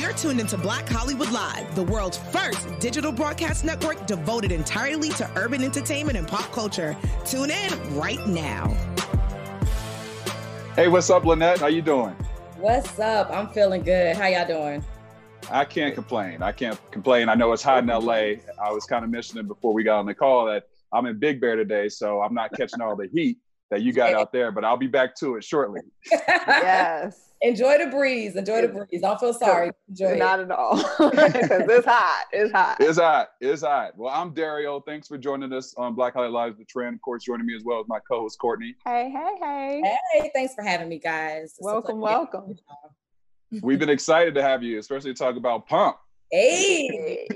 You're 0.00 0.12
tuned 0.12 0.40
into 0.40 0.58
Black 0.58 0.88
Hollywood 0.88 1.30
Live, 1.30 1.74
the 1.74 1.82
world's 1.84 2.18
first 2.18 2.78
digital 2.80 3.12
broadcast 3.12 3.64
network 3.64 4.06
devoted 4.06 4.50
entirely 4.50 5.10
to 5.10 5.30
urban 5.36 5.62
entertainment 5.62 6.18
and 6.18 6.26
pop 6.26 6.50
culture. 6.52 6.96
Tune 7.24 7.50
in 7.50 7.96
right 7.96 8.24
now. 8.26 8.68
Hey, 10.74 10.88
what's 10.88 11.10
up, 11.10 11.22
Lanett? 11.22 11.58
How 11.58 11.68
you 11.68 11.80
doing? 11.80 12.14
What's 12.56 12.98
up? 12.98 13.30
I'm 13.30 13.48
feeling 13.50 13.82
good. 13.82 14.16
How 14.16 14.26
y'all 14.26 14.46
doing? 14.46 14.84
I 15.50 15.64
can't 15.64 15.94
complain. 15.94 16.42
I 16.42 16.50
can't 16.50 16.78
complain. 16.90 17.28
I 17.28 17.34
know 17.34 17.52
it's 17.52 17.62
hot 17.62 17.82
in 17.82 17.86
LA. 17.86 18.40
I 18.60 18.72
was 18.72 18.86
kind 18.86 19.04
of 19.04 19.10
mentioning 19.10 19.46
before 19.46 19.72
we 19.72 19.84
got 19.84 20.00
on 20.00 20.06
the 20.06 20.14
call 20.14 20.46
that 20.46 20.64
I'm 20.92 21.06
in 21.06 21.18
Big 21.18 21.40
Bear 21.40 21.54
today, 21.54 21.88
so 21.88 22.20
I'm 22.20 22.34
not 22.34 22.52
catching 22.52 22.80
all 22.80 22.96
the 22.96 23.06
heat 23.06 23.38
that 23.70 23.82
you 23.82 23.92
got 23.92 24.14
out 24.14 24.32
there, 24.32 24.50
but 24.50 24.64
I'll 24.64 24.76
be 24.76 24.86
back 24.86 25.14
to 25.16 25.36
it 25.36 25.44
shortly. 25.44 25.82
yes. 26.10 27.30
Enjoy 27.44 27.76
the 27.76 27.90
breeze. 27.90 28.36
Enjoy 28.36 28.62
the 28.62 28.68
breeze. 28.68 29.02
Don't 29.02 29.20
feel 29.20 29.34
sorry. 29.34 29.70
Enjoy 29.90 30.16
Not 30.16 30.40
it. 30.40 30.44
at 30.44 30.50
all. 30.50 30.76
Because 30.98 31.68
it's 31.68 31.86
hot. 31.86 32.24
It's 32.32 32.50
hot. 32.52 32.76
It's 32.80 32.98
hot. 32.98 33.28
It's 33.38 33.60
hot. 33.62 33.92
Well, 33.98 34.12
I'm 34.12 34.32
Dario. 34.32 34.80
Thanks 34.80 35.08
for 35.08 35.18
joining 35.18 35.52
us 35.52 35.74
on 35.76 35.94
Black 35.94 36.14
Hollywood 36.14 36.32
Lives 36.34 36.56
The 36.56 36.64
Trend. 36.64 36.94
Of 36.94 37.02
course, 37.02 37.22
joining 37.22 37.44
me 37.46 37.54
as 37.54 37.62
well 37.62 37.80
as 37.80 37.86
my 37.86 37.98
co-host 38.10 38.38
Courtney. 38.38 38.74
Hey, 38.86 39.10
hey, 39.14 39.34
hey. 39.40 39.82
Hey, 40.14 40.30
thanks 40.34 40.54
for 40.54 40.62
having 40.64 40.88
me, 40.88 40.98
guys. 40.98 41.44
It's 41.44 41.58
Welcome, 41.60 41.98
pleasure. 42.00 42.16
welcome. 42.32 42.56
We've 43.62 43.78
been 43.78 43.90
excited 43.90 44.34
to 44.36 44.42
have 44.42 44.62
you, 44.62 44.78
especially 44.78 45.12
to 45.12 45.18
talk 45.18 45.36
about 45.36 45.68
Pump, 45.68 45.96
Hey, 46.32 47.28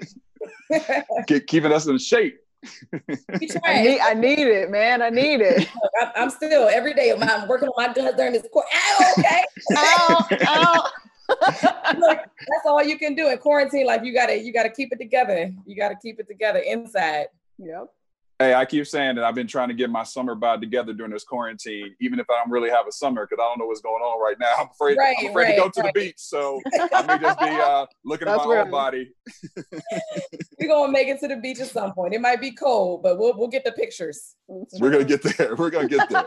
Ke- 1.28 1.46
keeping 1.46 1.70
us 1.72 1.86
in 1.86 1.98
shape. 1.98 2.38
I 3.64 3.82
need, 3.82 4.00
I 4.00 4.14
need 4.14 4.46
it, 4.46 4.70
man. 4.70 5.02
I 5.02 5.10
need 5.10 5.40
it. 5.40 5.68
I'm, 6.00 6.08
I'm 6.16 6.30
still 6.30 6.68
every 6.68 6.94
day. 6.94 7.12
I'm 7.12 7.48
working 7.48 7.68
on 7.68 7.74
my 7.76 7.92
guns 7.92 8.16
during 8.16 8.32
this 8.32 8.46
court. 8.52 8.66
Ow, 8.74 9.12
okay. 9.18 9.44
ow, 9.76 10.26
ow. 10.46 10.90
Look, 11.98 12.18
that's 12.18 12.66
all 12.66 12.82
you 12.82 12.98
can 12.98 13.14
do 13.14 13.28
in 13.28 13.38
quarantine. 13.38 13.86
Like 13.86 14.04
you 14.04 14.14
gotta, 14.14 14.38
you 14.38 14.52
gotta 14.52 14.70
keep 14.70 14.92
it 14.92 14.98
together. 14.98 15.52
You 15.66 15.76
gotta 15.76 15.96
keep 16.00 16.18
it 16.20 16.26
together 16.28 16.60
inside. 16.60 17.26
Yep. 17.58 17.88
Hey, 18.40 18.54
I 18.54 18.64
keep 18.66 18.86
saying 18.86 19.16
that 19.16 19.24
I've 19.24 19.34
been 19.34 19.48
trying 19.48 19.66
to 19.66 19.74
get 19.74 19.90
my 19.90 20.04
summer 20.04 20.36
bod 20.36 20.60
together 20.60 20.92
during 20.92 21.10
this 21.10 21.24
quarantine, 21.24 21.96
even 22.00 22.20
if 22.20 22.30
I 22.30 22.34
don't 22.34 22.52
really 22.52 22.70
have 22.70 22.86
a 22.86 22.92
summer, 22.92 23.26
because 23.26 23.42
I 23.42 23.48
don't 23.48 23.58
know 23.58 23.66
what's 23.66 23.80
going 23.80 24.00
on 24.00 24.22
right 24.22 24.36
now. 24.38 24.54
I'm 24.60 24.68
afraid, 24.70 24.96
Right, 24.96 25.16
I'm 25.18 25.30
afraid 25.30 25.50
to 25.50 25.56
go 25.56 25.64
right, 25.64 25.72
to 25.72 25.80
right. 25.80 25.94
the 25.94 26.00
beach, 26.00 26.14
so 26.18 26.60
I 26.94 27.02
may 27.02 27.18
just 27.18 27.40
be 27.40 27.46
uh, 27.48 27.86
looking 28.04 28.28
at 28.28 28.36
That's 28.36 28.46
my 28.46 28.54
right. 28.54 28.64
own 28.66 28.70
body. 28.70 29.10
We're 30.60 30.68
gonna 30.68 30.92
make 30.92 31.08
it 31.08 31.18
to 31.20 31.26
the 31.28 31.36
beach 31.36 31.58
at 31.58 31.66
some 31.68 31.92
point. 31.94 32.14
It 32.14 32.20
might 32.20 32.40
be 32.40 32.52
cold, 32.52 33.02
but 33.02 33.18
we'll 33.18 33.36
we'll 33.36 33.48
get 33.48 33.64
the 33.64 33.72
pictures. 33.72 34.36
We're 34.46 34.90
gonna 34.90 35.04
get 35.04 35.22
there. 35.22 35.56
We're 35.56 35.70
gonna 35.70 35.88
get 35.88 36.08
there. 36.08 36.24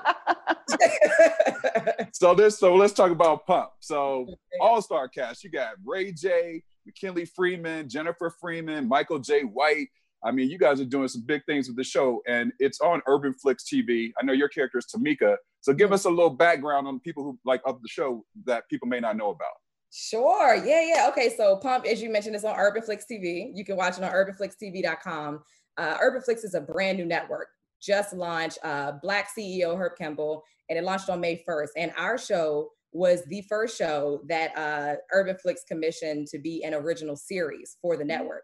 so 2.12 2.36
this, 2.36 2.60
so 2.60 2.76
let's 2.76 2.94
talk 2.94 3.12
about 3.12 3.46
Pump. 3.46 3.70
So 3.80 4.28
All 4.60 4.82
Star 4.82 5.08
cast, 5.08 5.46
you 5.46 5.50
got 5.50 5.76
Ray 5.86 6.12
J, 6.12 6.62
McKinley 6.86 7.24
Freeman, 7.24 7.88
Jennifer 7.88 8.30
Freeman, 8.42 8.90
Michael 8.90 9.20
J. 9.20 9.44
White. 9.44 9.88
I 10.24 10.32
mean, 10.32 10.50
you 10.50 10.58
guys 10.58 10.80
are 10.80 10.86
doing 10.86 11.08
some 11.08 11.24
big 11.24 11.44
things 11.46 11.68
with 11.68 11.78
the 11.78 11.84
show, 11.84 12.22
and 12.28 12.52
it's 12.60 12.80
on 12.80 13.02
Urban 13.08 13.34
Flix 13.34 13.64
TV. 13.64 14.12
I 14.20 14.26
know 14.26 14.34
your 14.34 14.50
character 14.50 14.78
is 14.78 14.86
Tamika, 14.86 15.38
so 15.62 15.74
give 15.74 15.92
us 15.92 16.06
a 16.06 16.10
little 16.10 16.30
background 16.30 16.88
on 16.88 17.00
people 17.00 17.24
who 17.24 17.40
like 17.46 17.62
of 17.66 17.82
the 17.82 17.88
show 17.88 18.26
that 18.46 18.68
people 18.70 18.88
may 18.88 19.00
not 19.00 19.18
know 19.18 19.30
about. 19.30 19.54
Sure. 19.92 20.56
Yeah, 20.56 20.82
yeah. 20.86 21.10
Okay. 21.10 21.34
So 21.36 21.58
Pump, 21.58 21.86
as 21.86 22.02
you 22.02 22.10
mentioned, 22.10 22.36
is 22.36 22.46
on 22.46 22.56
Urban 22.58 22.82
Flix 22.82 23.06
TV. 23.12 23.52
You 23.54 23.66
can 23.66 23.76
watch 23.76 23.98
it 23.98 24.04
on 24.04 24.12
urbanflixtv.com. 24.12 25.44
Uh, 25.78 25.98
Urban 26.02 26.22
Flix 26.22 26.44
is 26.44 26.54
a 26.54 26.62
brand 26.62 26.98
new 26.98 27.06
network, 27.06 27.48
just 27.82 28.14
launched. 28.14 28.58
Uh, 28.64 28.94
Black 29.02 29.30
CEO 29.38 29.78
Herb 29.78 29.94
Kimble, 29.98 30.44
and 30.70 30.80
it 30.80 30.84
launched 30.84 31.10
on 31.10 31.20
May 31.20 31.44
1st. 31.48 31.70
And 31.76 31.92
our 31.98 32.18
show 32.18 32.70
was 32.94 33.24
the 33.26 33.42
first 33.44 33.78
show 33.78 34.22
that 34.28 34.58
uh, 34.58 34.96
Urban 35.14 35.38
Flix 35.42 35.64
commissioned 35.68 36.28
to 36.28 36.40
be 36.40 36.64
an 36.64 36.74
original 36.74 37.16
series 37.16 37.78
for 37.82 37.98
the 37.98 38.06
network. 38.06 38.44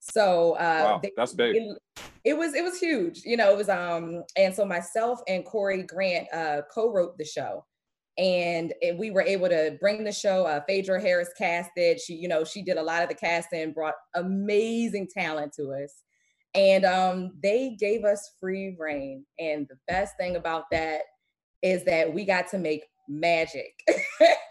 So 0.00 0.52
uh, 0.54 0.82
Wow, 0.84 1.00
they- 1.02 1.12
that's 1.16 1.34
big. 1.34 1.56
it, 1.56 1.78
it 2.24 2.36
was 2.36 2.54
it 2.54 2.62
was 2.62 2.78
huge 2.78 3.22
you 3.24 3.36
know 3.36 3.50
it 3.52 3.56
was 3.56 3.68
um 3.68 4.22
and 4.36 4.54
so 4.54 4.64
myself 4.64 5.20
and 5.28 5.44
corey 5.44 5.82
grant 5.82 6.26
uh 6.32 6.62
co-wrote 6.72 7.16
the 7.18 7.24
show. 7.24 7.64
And, 8.18 8.74
and 8.82 8.98
we 8.98 9.12
were 9.12 9.22
able 9.22 9.48
to 9.48 9.76
bring 9.80 10.02
the 10.04 10.12
show 10.12 10.44
uh 10.46 10.60
phaedra 10.68 11.00
harris 11.00 11.30
casted. 11.38 12.00
She 12.00 12.14
you 12.14 12.28
know 12.28 12.44
she 12.44 12.62
did 12.62 12.76
a 12.76 12.82
lot 12.82 13.02
of 13.02 13.08
the 13.08 13.14
casting 13.14 13.72
brought 13.72 13.94
amazing 14.14 15.08
talent 15.12 15.52
to 15.54 15.70
us. 15.72 15.94
And 16.54 16.84
um 16.84 17.32
they 17.42 17.76
gave 17.78 18.04
us 18.04 18.32
free 18.40 18.76
reign. 18.78 19.24
And 19.38 19.66
the 19.68 19.78
best 19.86 20.14
thing 20.18 20.36
about 20.36 20.64
that 20.72 21.02
is 21.62 21.84
that 21.84 22.12
we 22.12 22.24
got 22.24 22.48
to 22.48 22.58
make 22.58 22.84
magic 23.08 23.72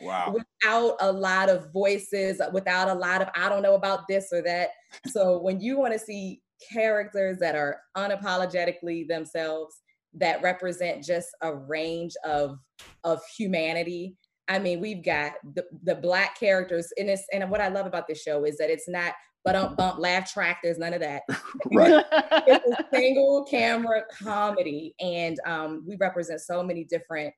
Wow. 0.02 0.34
without 0.64 0.96
a 1.00 1.12
lot 1.12 1.50
of 1.50 1.72
voices, 1.72 2.42
without 2.54 2.90
a 2.90 2.94
lot 2.94 3.22
of 3.22 3.30
I 3.36 3.50
don't 3.50 3.62
know 3.62 3.76
about 3.76 4.08
this 4.08 4.30
or 4.32 4.42
that. 4.44 4.70
So 5.08 5.40
when 5.40 5.60
you 5.60 5.78
want 5.78 5.94
to 5.94 6.00
see 6.00 6.42
characters 6.72 7.38
that 7.40 7.56
are 7.56 7.80
unapologetically 7.96 9.08
themselves, 9.08 9.82
that 10.14 10.42
represent 10.42 11.04
just 11.04 11.30
a 11.42 11.56
range 11.56 12.14
of 12.26 12.58
of 13.04 13.22
humanity. 13.38 14.16
I 14.50 14.60
mean, 14.60 14.80
we've 14.80 15.04
got 15.04 15.34
the, 15.56 15.66
the 15.84 15.96
black 15.96 16.40
characters 16.40 16.88
in 16.96 17.08
this, 17.08 17.24
and 17.34 17.50
what 17.52 17.60
I 17.60 17.68
love 17.68 17.86
about 17.86 18.08
this 18.08 18.22
show 18.22 18.46
is 18.46 18.58
that 18.58 18.70
it's 18.70 18.88
not 18.88 19.14
but 19.44 19.54
don't 19.54 19.78
bump 19.78 20.00
laugh 20.00 20.30
track. 20.32 20.60
There's 20.62 20.78
none 20.78 20.94
of 20.94 21.00
that 21.00 21.22
right. 21.74 22.04
it's 22.48 22.80
a 22.80 22.86
single 22.94 23.46
camera 23.46 24.04
comedy 24.12 24.94
and 25.00 25.40
um, 25.46 25.86
we 25.88 25.96
represent 25.98 26.42
so 26.42 26.62
many 26.62 26.84
different 26.84 27.34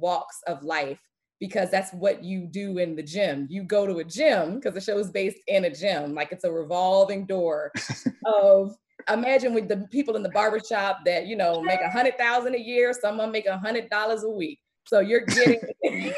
walks 0.00 0.40
of 0.46 0.62
life 0.62 1.00
because 1.38 1.70
that's 1.70 1.92
what 1.92 2.24
you 2.24 2.46
do 2.46 2.78
in 2.78 2.96
the 2.96 3.02
gym 3.02 3.46
you 3.50 3.62
go 3.62 3.86
to 3.86 3.98
a 3.98 4.04
gym 4.04 4.56
because 4.56 4.74
the 4.74 4.80
show 4.80 4.98
is 4.98 5.10
based 5.10 5.38
in 5.48 5.64
a 5.64 5.70
gym 5.74 6.14
like 6.14 6.32
it's 6.32 6.44
a 6.44 6.50
revolving 6.50 7.26
door 7.26 7.70
of 8.26 8.74
imagine 9.12 9.52
with 9.54 9.68
the 9.68 9.86
people 9.90 10.16
in 10.16 10.22
the 10.22 10.30
barbershop 10.30 11.04
that 11.04 11.26
you 11.26 11.36
know 11.36 11.60
make 11.60 11.80
a 11.80 11.90
hundred 11.90 12.16
thousand 12.16 12.54
a 12.54 12.58
year 12.58 12.92
some 12.92 13.14
of 13.14 13.20
them 13.20 13.32
make 13.32 13.46
a 13.46 13.58
hundred 13.58 13.88
dollars 13.90 14.24
a 14.24 14.28
week 14.28 14.58
so 14.86 15.00
you're 15.00 15.22
getting 15.22 15.60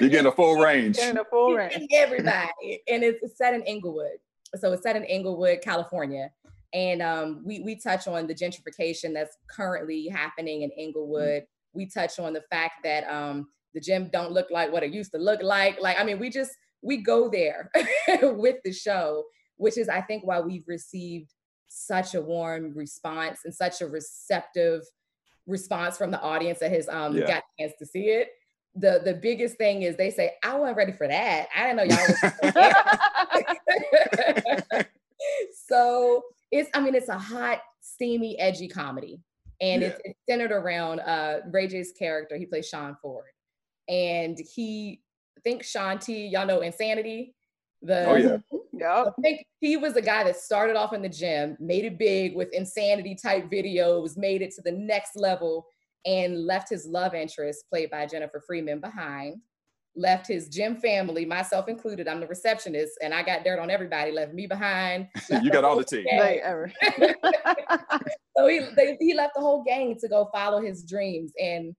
You're 0.00 0.10
getting 0.10 0.26
a 0.26 0.32
full 0.32 0.56
range. 0.56 0.96
Getting 0.96 1.18
a 1.18 1.24
full 1.24 1.50
You're 1.50 1.58
range. 1.58 1.86
everybody. 1.94 2.80
and 2.88 3.04
it's, 3.04 3.18
it's 3.22 3.36
set 3.36 3.54
in 3.54 3.62
Inglewood. 3.62 4.18
So 4.56 4.72
it's 4.72 4.82
set 4.82 4.96
in 4.96 5.04
Inglewood, 5.04 5.60
California. 5.62 6.30
And 6.72 7.02
um, 7.02 7.42
we, 7.44 7.60
we 7.60 7.76
touch 7.76 8.06
on 8.08 8.26
the 8.26 8.34
gentrification 8.34 9.12
that's 9.12 9.36
currently 9.50 10.08
happening 10.08 10.62
in 10.62 10.70
Inglewood. 10.70 11.44
We 11.76 11.86
touch 11.86 12.18
on 12.18 12.32
the 12.32 12.42
fact 12.50 12.82
that 12.84 13.04
um, 13.08 13.48
the 13.74 13.80
gym 13.80 14.08
don't 14.12 14.32
look 14.32 14.48
like 14.50 14.72
what 14.72 14.82
it 14.82 14.92
used 14.92 15.12
to 15.12 15.18
look 15.18 15.42
like. 15.42 15.80
Like, 15.80 15.98
I 16.00 16.04
mean, 16.04 16.18
we 16.18 16.30
just, 16.30 16.50
we 16.82 16.96
go 16.98 17.28
there 17.28 17.70
with 18.22 18.56
the 18.64 18.72
show, 18.72 19.24
which 19.56 19.76
is, 19.78 19.88
I 19.88 20.00
think, 20.00 20.24
why 20.26 20.40
we've 20.40 20.66
received 20.66 21.32
such 21.68 22.14
a 22.14 22.20
warm 22.22 22.72
response 22.74 23.40
and 23.44 23.54
such 23.54 23.82
a 23.82 23.86
receptive 23.86 24.82
response 25.46 25.96
from 25.98 26.10
the 26.10 26.20
audience 26.20 26.58
that 26.60 26.72
has 26.72 26.88
um, 26.88 27.16
Yeah. 27.16 27.26
got 27.26 27.42
a 27.42 27.62
chance 27.62 27.74
to 27.78 27.86
see 27.86 28.08
it. 28.08 28.30
The 28.78 29.00
the 29.04 29.14
biggest 29.14 29.56
thing 29.56 29.82
is 29.82 29.96
they 29.96 30.10
say, 30.10 30.34
I 30.44 30.54
wasn't 30.56 30.76
ready 30.76 30.92
for 30.92 31.08
that. 31.08 31.48
I 31.56 31.62
didn't 31.62 31.76
know 31.76 31.84
y'all 31.84 32.06
was 32.08 32.18
so 35.66 36.22
it's 36.50 36.70
I 36.74 36.80
mean 36.80 36.94
it's 36.94 37.08
a 37.08 37.18
hot, 37.18 37.60
steamy, 37.80 38.38
edgy 38.38 38.68
comedy. 38.68 39.20
And 39.60 39.82
it's, 39.82 40.00
it's 40.04 40.18
centered 40.28 40.52
around 40.52 41.00
uh 41.00 41.40
Ray 41.50 41.68
J's 41.68 41.92
character. 41.92 42.36
He 42.36 42.46
plays 42.46 42.68
Sean 42.68 42.96
Ford. 43.00 43.30
And 43.88 44.38
he 44.54 45.02
I 45.36 45.40
think 45.42 45.62
Shaun 45.62 45.98
T, 45.98 46.26
y'all 46.26 46.46
know 46.46 46.60
Insanity. 46.60 47.34
The 47.82 48.06
Oh 48.06 48.16
yeah. 48.16 48.38
Yep. 48.78 49.14
I 49.18 49.22
think 49.22 49.46
he 49.58 49.78
was 49.78 49.94
the 49.94 50.02
guy 50.02 50.22
that 50.24 50.36
started 50.36 50.76
off 50.76 50.92
in 50.92 51.00
the 51.00 51.08
gym, 51.08 51.56
made 51.58 51.86
it 51.86 51.98
big 51.98 52.36
with 52.36 52.52
insanity 52.52 53.14
type 53.14 53.50
videos, 53.50 54.18
made 54.18 54.42
it 54.42 54.54
to 54.56 54.62
the 54.62 54.72
next 54.72 55.16
level, 55.16 55.66
and 56.04 56.44
left 56.44 56.68
his 56.68 56.86
love 56.86 57.14
interest, 57.14 57.64
played 57.70 57.90
by 57.90 58.06
Jennifer 58.06 58.42
Freeman, 58.46 58.80
behind. 58.80 59.40
Left 59.96 60.26
his 60.26 60.48
gym 60.48 60.76
family, 60.76 61.24
myself 61.24 61.68
included. 61.68 62.06
I'm 62.06 62.20
the 62.20 62.26
receptionist, 62.26 62.98
and 63.02 63.14
I 63.14 63.22
got 63.22 63.44
dirt 63.44 63.58
on 63.58 63.70
everybody. 63.70 64.12
Left 64.12 64.34
me 64.34 64.46
behind. 64.46 65.08
left 65.30 65.44
You 65.44 65.50
got 65.50 65.64
all 65.64 65.76
the 65.76 65.76
whole 65.76 65.84
tea. 65.84 66.04
gang. 66.04 66.40
Ever. 66.42 66.72
so 68.36 68.46
he 68.46 68.60
they, 68.76 68.96
he 69.00 69.14
left 69.14 69.34
the 69.34 69.40
whole 69.40 69.64
gang 69.64 69.96
to 70.00 70.08
go 70.08 70.28
follow 70.32 70.60
his 70.60 70.84
dreams 70.84 71.32
and 71.40 71.74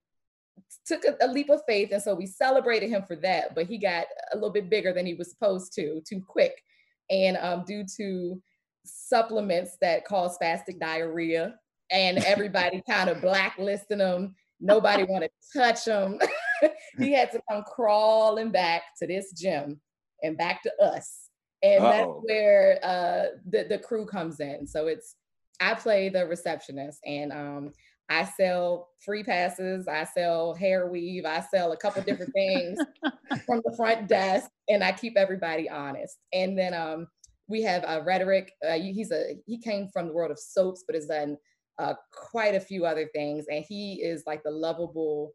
took 0.85 1.03
a, 1.05 1.15
a 1.23 1.27
leap 1.27 1.49
of 1.49 1.61
faith. 1.67 1.89
And 1.91 2.01
so 2.01 2.15
we 2.15 2.25
celebrated 2.25 2.89
him 2.89 3.03
for 3.07 3.15
that. 3.17 3.53
But 3.53 3.67
he 3.67 3.77
got 3.77 4.07
a 4.33 4.35
little 4.35 4.51
bit 4.51 4.69
bigger 4.69 4.93
than 4.93 5.05
he 5.05 5.13
was 5.13 5.29
supposed 5.29 5.73
to, 5.73 6.01
too 6.07 6.21
quick. 6.27 6.61
And 7.09 7.37
um, 7.37 7.63
due 7.65 7.85
to 7.97 8.41
supplements 8.83 9.77
that 9.81 10.05
cause 10.05 10.37
spastic 10.37 10.79
diarrhea, 10.79 11.55
and 11.91 12.17
everybody 12.19 12.81
kind 12.89 13.09
of 13.09 13.21
blacklisting 13.21 13.99
him, 13.99 14.35
nobody 14.59 15.03
wanted 15.03 15.31
to 15.53 15.59
touch 15.59 15.85
him. 15.85 16.19
he 16.97 17.13
had 17.13 17.31
to 17.31 17.41
come 17.49 17.63
crawling 17.63 18.51
back 18.51 18.83
to 18.99 19.07
this 19.07 19.31
gym 19.33 19.79
and 20.23 20.37
back 20.37 20.63
to 20.63 20.71
us. 20.81 21.29
And 21.63 21.83
that's 21.83 22.07
Uh-oh. 22.07 22.21
where 22.23 22.79
uh, 22.83 23.37
the, 23.49 23.65
the 23.67 23.79
crew 23.79 24.05
comes 24.05 24.39
in. 24.39 24.67
So 24.67 24.87
it's 24.87 25.15
I 25.59 25.73
play 25.73 26.09
the 26.09 26.25
receptionist, 26.25 26.99
and 27.05 27.31
um, 27.31 27.73
I 28.09 28.25
sell 28.25 28.89
free 29.03 29.23
passes, 29.23 29.87
I 29.87 30.05
sell 30.05 30.53
hair 30.53 30.87
weave, 30.87 31.25
I 31.25 31.41
sell 31.41 31.71
a 31.71 31.77
couple 31.77 32.01
different 32.03 32.33
things 32.33 32.79
from 33.45 33.61
the 33.65 33.75
front 33.75 34.07
desk, 34.07 34.49
and 34.69 34.83
I 34.83 34.91
keep 34.91 35.17
everybody 35.17 35.69
honest. 35.69 36.17
And 36.31 36.57
then 36.57 36.73
um, 36.73 37.07
we 37.47 37.63
have 37.63 37.83
uh, 37.83 38.01
Rhetoric. 38.05 38.51
Uh, 38.67 38.73
he's 38.73 39.11
a 39.11 39.37
he 39.45 39.57
came 39.57 39.89
from 39.89 40.07
the 40.07 40.13
world 40.13 40.31
of 40.31 40.39
soaps, 40.39 40.83
but 40.85 40.95
has 40.95 41.07
done 41.07 41.37
uh, 41.79 41.95
quite 42.11 42.55
a 42.55 42.59
few 42.59 42.85
other 42.85 43.09
things, 43.13 43.45
and 43.51 43.65
he 43.67 43.95
is 43.95 44.23
like 44.25 44.43
the 44.43 44.51
lovable 44.51 45.33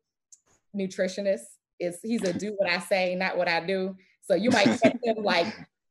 nutritionist. 0.76 1.42
Is 1.80 1.98
he's 2.02 2.22
a 2.22 2.32
do 2.32 2.54
what 2.58 2.70
I 2.70 2.78
say, 2.78 3.14
not 3.14 3.36
what 3.36 3.48
I 3.48 3.64
do. 3.64 3.96
So 4.22 4.34
you 4.34 4.50
might 4.50 4.66
catch 4.80 4.96
him 5.02 5.16
like 5.22 5.46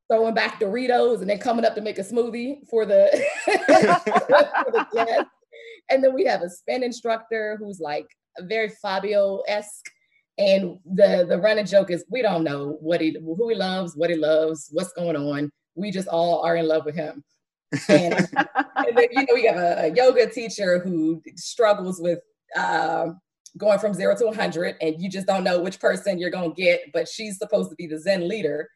throwing 0.09 0.33
back 0.33 0.59
Doritos 0.59 1.21
and 1.21 1.29
then 1.29 1.39
coming 1.39 1.65
up 1.65 1.75
to 1.75 1.81
make 1.81 1.97
a 1.97 2.03
smoothie 2.03 2.67
for 2.69 2.85
the, 2.85 3.09
for 3.45 4.71
the 4.71 4.87
guests. 4.93 5.31
And 5.89 6.03
then 6.03 6.13
we 6.13 6.25
have 6.25 6.41
a 6.41 6.49
spin 6.49 6.83
instructor 6.83 7.57
who's 7.59 7.79
like 7.79 8.07
very 8.41 8.69
Fabio-esque. 8.69 9.89
And 10.37 10.79
the 10.85 11.25
the 11.27 11.37
running 11.37 11.65
joke 11.65 11.91
is 11.91 12.05
we 12.09 12.21
don't 12.21 12.43
know 12.43 12.77
what 12.79 13.01
he 13.01 13.15
who 13.19 13.49
he 13.49 13.55
loves, 13.55 13.95
what 13.95 14.09
he 14.09 14.15
loves, 14.15 14.69
what's 14.71 14.93
going 14.93 15.17
on. 15.17 15.51
We 15.75 15.91
just 15.91 16.07
all 16.07 16.41
are 16.41 16.55
in 16.55 16.67
love 16.67 16.85
with 16.85 16.95
him. 16.95 17.23
And, 17.87 18.13
and 18.35 18.97
then, 18.97 19.07
you 19.11 19.21
know, 19.21 19.33
we 19.33 19.45
have 19.45 19.57
a, 19.57 19.85
a, 19.85 19.93
yoga 19.93 20.29
teacher 20.29 20.79
who 20.79 21.21
struggles 21.35 22.01
with 22.01 22.19
uh, 22.55 23.07
going 23.57 23.79
from 23.79 23.93
zero 23.93 24.15
to 24.15 24.25
100, 24.25 24.77
and 24.81 25.01
you 25.01 25.09
just 25.09 25.27
don't 25.27 25.43
know 25.43 25.61
which 25.61 25.79
person 25.79 26.17
you're 26.17 26.29
going 26.29 26.53
to 26.53 26.61
get, 26.61 26.81
but 26.93 27.07
she's 27.07 27.37
supposed 27.37 27.69
to 27.69 27.75
be 27.75 27.87
the 27.87 27.99
Zen 27.99 28.27
leader. 28.27 28.69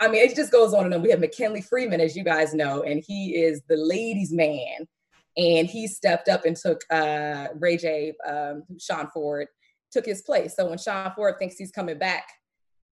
I 0.00 0.08
mean, 0.08 0.22
it 0.26 0.34
just 0.34 0.52
goes 0.52 0.72
on 0.72 0.84
and 0.84 0.94
on. 0.94 1.02
We 1.02 1.10
have 1.10 1.20
McKinley 1.20 1.60
Freeman, 1.60 2.00
as 2.00 2.16
you 2.16 2.24
guys 2.24 2.54
know, 2.54 2.82
and 2.82 3.02
he 3.06 3.36
is 3.36 3.62
the 3.68 3.76
ladies' 3.76 4.32
man. 4.32 4.88
And 5.36 5.68
he 5.68 5.86
stepped 5.86 6.28
up 6.28 6.44
and 6.44 6.56
took 6.56 6.82
uh, 6.90 7.48
Ray 7.54 7.76
J, 7.76 8.14
um, 8.26 8.64
Sean 8.78 9.08
Ford, 9.12 9.46
took 9.92 10.06
his 10.06 10.22
place. 10.22 10.56
So 10.56 10.68
when 10.68 10.78
Sean 10.78 11.12
Ford 11.14 11.36
thinks 11.38 11.56
he's 11.56 11.70
coming 11.70 11.98
back 11.98 12.26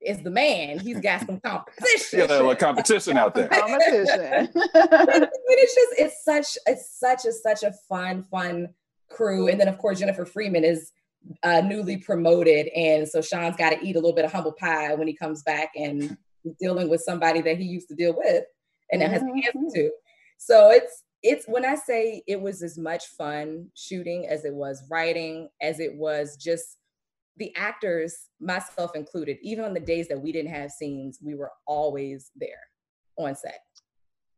is 0.01 0.21
the 0.21 0.30
man, 0.30 0.80
he's 0.80 1.00
got 1.00 1.25
some 1.25 1.39
competition. 1.39 2.19
yeah, 2.19 2.38
like 2.39 2.60
competition 2.60 3.18
out 3.18 3.33
there. 3.33 3.48
Competition. 3.48 4.50
it's 4.56 5.75
just 5.75 5.94
it's 5.98 6.24
such 6.24 6.57
it's 6.68 7.00
such 7.00 7.25
a 7.25 7.31
such 7.31 7.63
a 7.63 7.74
fun 7.88 8.24
fun 8.24 8.69
crew, 9.10 9.48
and 9.48 9.60
then 9.60 9.68
of 9.68 9.78
course 9.78 10.00
Jennifer 10.00 10.25
Freeman 10.25 10.63
is 10.63 10.92
uh, 11.44 11.62
newly 11.62 11.98
promoted, 11.98 12.68
and 12.75 13.07
so 13.07 13.22
Sean's 13.22 13.56
got 13.57 13.72
to 13.72 13.83
eat 13.86 13.95
a 13.95 14.00
little 14.00 14.13
bit 14.16 14.25
of 14.25 14.31
humble 14.31 14.54
pie 14.54 14.94
when 14.95 15.07
he 15.07 15.13
comes 15.16 15.44
back 15.44 15.69
and 15.75 16.18
dealing 16.60 16.89
with 16.89 17.01
somebody 17.01 17.42
that 17.42 17.57
he 17.57 17.63
used 17.66 17.88
to 17.89 17.95
deal 17.95 18.16
with 18.16 18.44
and 18.92 19.01
that 19.01 19.10
has 19.10 19.24
Mm-hmm. 19.24 19.39
cancer 19.39 19.75
too. 19.75 19.92
So 20.38 20.69
it's 20.69 21.04
it's 21.24 21.45
when 21.48 21.66
I 21.66 21.74
say 21.75 22.22
it 22.27 22.39
was 22.39 22.62
as 22.62 22.77
much 22.77 23.06
fun 23.18 23.69
shooting 23.74 24.27
as 24.27 24.45
it 24.45 24.54
was 24.54 24.83
writing, 24.92 25.50
as 25.62 25.80
it 25.80 25.95
was 25.95 26.38
just 26.38 26.77
the 27.38 27.51
actors, 27.56 28.16
myself 28.39 28.92
included, 28.95 29.38
even 29.42 29.66
on 29.66 29.74
the 29.74 29.80
days 29.80 30.07
that 30.10 30.21
we 30.21 30.31
didn't 30.31 30.51
have 30.51 30.69
scenes, 30.71 31.18
we 31.24 31.33
were 31.33 31.51
always 31.66 32.30
there 32.36 32.62
on 33.18 33.36
set. 33.36 33.60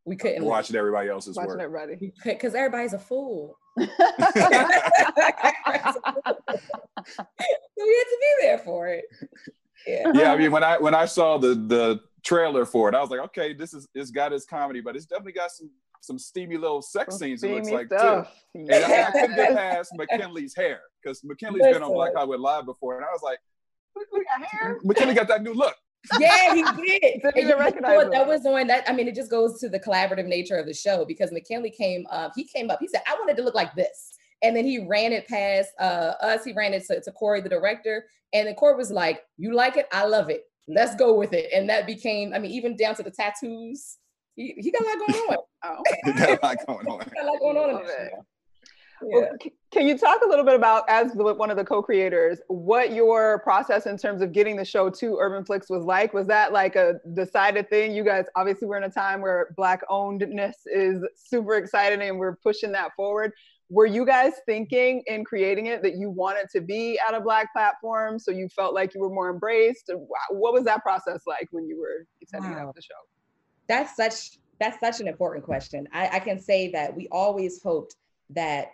We 0.06 0.16
couldn't 0.16 0.44
Watching 0.44 0.76
everybody 0.76 1.10
else's 1.10 1.36
Watching 1.36 1.58
work. 1.70 1.90
it 2.00 2.12
because 2.24 2.54
everybody's 2.54 2.94
a 2.94 2.98
fool. 2.98 3.56
So 3.78 3.86
we 7.76 7.94
had 7.96 8.04
to 8.04 8.18
be 8.20 8.32
there 8.42 8.58
for 8.58 8.88
it. 8.88 9.04
Yeah. 9.86 10.10
yeah, 10.14 10.32
I 10.32 10.36
mean, 10.36 10.50
when 10.52 10.64
I 10.64 10.78
when 10.78 10.94
I 10.94 11.04
saw 11.06 11.38
the 11.38 11.54
the 11.54 12.00
trailer 12.24 12.66
for 12.66 12.88
it, 12.88 12.94
I 12.94 13.00
was 13.00 13.10
like, 13.10 13.20
okay, 13.20 13.52
this 13.54 13.72
is 13.74 13.88
it's 13.94 14.10
got 14.10 14.32
its 14.32 14.44
comedy, 14.44 14.80
but 14.80 14.96
it's 14.96 15.06
definitely 15.06 15.32
got 15.32 15.50
some 15.50 15.70
some 16.00 16.18
steamy 16.18 16.56
little 16.56 16.82
sex 16.82 17.14
Some 17.14 17.18
scenes. 17.20 17.42
It 17.42 17.50
looks 17.52 17.66
steamy 17.68 17.76
like 17.78 17.88
too. 17.88 17.96
stuff. 17.98 18.34
And 18.54 18.70
I, 18.72 19.08
I 19.08 19.10
couldn't 19.10 19.36
get 19.36 19.50
Yes. 19.52 19.56
past 19.56 19.92
McKinley's 19.96 20.54
hair 20.54 20.80
because 21.02 21.22
McKinley's 21.24 21.62
been 21.62 21.74
on 21.76 21.80
Listen. 21.82 21.94
Black 21.94 22.14
Hollywood 22.14 22.40
Live 22.40 22.66
before, 22.66 22.96
and 22.96 23.04
I 23.04 23.08
was 23.10 23.22
like, 23.22 23.38
We 24.12 24.24
got 24.24 24.46
hair. 24.46 24.78
McKinley 24.84 25.14
got 25.14 25.28
that 25.28 25.42
new 25.42 25.54
look. 25.54 25.74
Yeah, 26.18 26.54
he 26.54 26.62
did. 26.62 27.22
Even 27.36 27.48
you 27.48 27.58
recognize 27.58 27.96
what? 27.96 28.06
him. 28.06 28.12
That 28.12 28.26
was 28.26 28.46
on 28.46 28.66
that. 28.68 28.88
I 28.88 28.92
mean, 28.92 29.08
it 29.08 29.14
just 29.14 29.30
goes 29.30 29.60
to 29.60 29.68
the 29.68 29.80
collaborative 29.80 30.26
nature 30.26 30.56
of 30.56 30.66
the 30.66 30.74
show 30.74 31.04
because 31.04 31.32
McKinley 31.32 31.70
came 31.70 32.06
up. 32.10 32.32
He 32.34 32.44
came 32.44 32.70
up. 32.70 32.78
He 32.80 32.88
said, 32.88 33.02
"I 33.06 33.14
wanted 33.14 33.36
to 33.36 33.42
look 33.42 33.54
like 33.54 33.74
this," 33.74 34.14
and 34.42 34.56
then 34.56 34.64
he 34.64 34.78
ran 34.78 35.12
it 35.12 35.26
past 35.28 35.70
uh, 35.78 36.14
us. 36.22 36.44
He 36.44 36.52
ran 36.52 36.72
it 36.72 36.86
to, 36.86 37.00
to 37.00 37.12
Corey, 37.12 37.40
the 37.40 37.48
director, 37.48 38.06
and 38.32 38.46
then 38.46 38.54
Corey 38.54 38.76
was 38.76 38.90
like, 38.90 39.22
"You 39.36 39.54
like 39.54 39.76
it? 39.76 39.86
I 39.92 40.06
love 40.06 40.30
it. 40.30 40.44
Let's 40.66 40.94
go 40.94 41.14
with 41.14 41.32
it." 41.32 41.52
And 41.52 41.68
that 41.68 41.86
became. 41.86 42.32
I 42.32 42.38
mean, 42.38 42.52
even 42.52 42.76
down 42.76 42.94
to 42.96 43.02
the 43.02 43.10
tattoos. 43.10 43.98
He, 44.36 44.54
he 44.56 44.70
got 44.70 44.82
a 44.82 44.84
lot 44.84 44.98
going 44.98 45.20
on. 45.30 45.36
Oh. 45.64 45.82
He 46.04 46.12
got 46.12 46.28
a 46.28 46.46
lot 46.46 46.56
going 46.64 46.86
on. 46.86 47.00
He 47.00 47.10
got 47.10 47.24
a 47.24 47.26
lot 47.26 47.40
going 47.40 47.56
on 47.56 47.84
in 49.02 49.08
Love 49.10 49.22
this 49.22 49.22
it. 49.22 49.24
show. 49.24 49.28
Well, 49.30 49.36
c- 49.42 49.52
can 49.70 49.86
you 49.86 49.98
talk 49.98 50.22
a 50.24 50.28
little 50.28 50.44
bit 50.44 50.54
about, 50.54 50.84
as 50.88 51.12
the, 51.12 51.22
one 51.34 51.50
of 51.50 51.56
the 51.56 51.64
co-creators, 51.64 52.40
what 52.48 52.92
your 52.92 53.40
process 53.40 53.86
in 53.86 53.96
terms 53.98 54.22
of 54.22 54.32
getting 54.32 54.56
the 54.56 54.64
show 54.64 54.88
to 54.90 55.16
Urban 55.20 55.44
Flix 55.44 55.68
was 55.68 55.84
like? 55.84 56.14
Was 56.14 56.26
that 56.28 56.52
like 56.52 56.74
a 56.76 56.94
decided 57.14 57.68
thing? 57.68 57.94
You 57.94 58.04
guys 58.04 58.24
obviously 58.36 58.66
we're 58.68 58.78
in 58.78 58.84
a 58.84 58.90
time 58.90 59.20
where 59.20 59.54
Black 59.56 59.82
ownedness 59.88 60.54
is 60.66 61.02
super 61.14 61.54
exciting, 61.56 62.00
and 62.08 62.18
we're 62.18 62.36
pushing 62.36 62.72
that 62.72 62.92
forward. 62.96 63.32
Were 63.70 63.84
you 63.84 64.06
guys 64.06 64.32
thinking 64.46 65.02
in 65.06 65.24
creating 65.26 65.66
it 65.66 65.82
that 65.82 65.96
you 65.96 66.08
wanted 66.08 66.46
to 66.54 66.62
be 66.62 66.98
at 67.06 67.14
a 67.14 67.20
Black 67.20 67.52
platform, 67.52 68.18
so 68.18 68.30
you 68.30 68.48
felt 68.48 68.72
like 68.72 68.94
you 68.94 69.00
were 69.00 69.10
more 69.10 69.28
embraced? 69.30 69.90
What 70.30 70.54
was 70.54 70.64
that 70.64 70.82
process 70.82 71.20
like 71.26 71.48
when 71.50 71.66
you 71.66 71.78
were 71.78 72.06
setting 72.26 72.50
Wow. 72.50 72.70
up 72.70 72.74
the 72.74 72.80
show? 72.82 72.94
that's 73.68 73.94
such 73.94 74.38
that's 74.58 74.80
such 74.80 74.98
an 75.00 75.06
important 75.06 75.44
question. 75.44 75.86
I, 75.92 76.08
I 76.16 76.18
can 76.20 76.40
say 76.40 76.70
that 76.72 76.96
we 76.96 77.06
always 77.12 77.62
hoped 77.62 77.94
that 78.30 78.72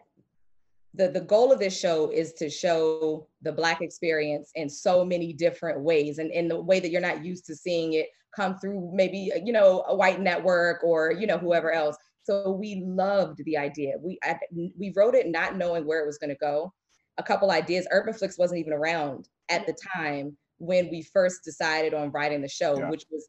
the 0.94 1.08
the 1.08 1.20
goal 1.20 1.52
of 1.52 1.58
this 1.58 1.78
show 1.78 2.10
is 2.10 2.32
to 2.34 2.48
show 2.48 3.26
the 3.42 3.52
black 3.52 3.80
experience 3.82 4.50
in 4.54 4.68
so 4.68 5.04
many 5.04 5.32
different 5.32 5.80
ways 5.80 6.18
and 6.18 6.30
in 6.30 6.48
the 6.48 6.60
way 6.60 6.80
that 6.80 6.90
you're 6.90 7.00
not 7.00 7.24
used 7.24 7.46
to 7.46 7.54
seeing 7.54 7.94
it 7.94 8.06
come 8.34 8.58
through 8.58 8.90
maybe 8.94 9.32
uh, 9.34 9.40
you 9.44 9.52
know 9.52 9.84
a 9.88 9.94
white 9.94 10.20
network 10.20 10.82
or 10.84 11.12
you 11.12 11.26
know 11.26 11.38
whoever 11.38 11.72
else. 11.72 11.96
So 12.22 12.52
we 12.52 12.82
loved 12.86 13.44
the 13.44 13.58
idea. 13.58 13.94
We 14.00 14.18
I, 14.22 14.38
we 14.52 14.92
wrote 14.96 15.14
it 15.14 15.28
not 15.28 15.56
knowing 15.56 15.84
where 15.86 16.02
it 16.02 16.06
was 16.06 16.18
going 16.18 16.30
to 16.30 16.36
go. 16.36 16.72
A 17.18 17.22
couple 17.22 17.50
ideas 17.50 17.86
urban 17.90 18.14
wasn't 18.38 18.58
even 18.58 18.72
around 18.72 19.28
at 19.48 19.66
the 19.66 19.76
time 19.96 20.36
when 20.58 20.88
we 20.90 21.02
first 21.02 21.44
decided 21.44 21.94
on 21.94 22.10
writing 22.10 22.40
the 22.42 22.48
show 22.48 22.78
Yeah. 22.78 22.90
which 22.90 23.04
was 23.10 23.28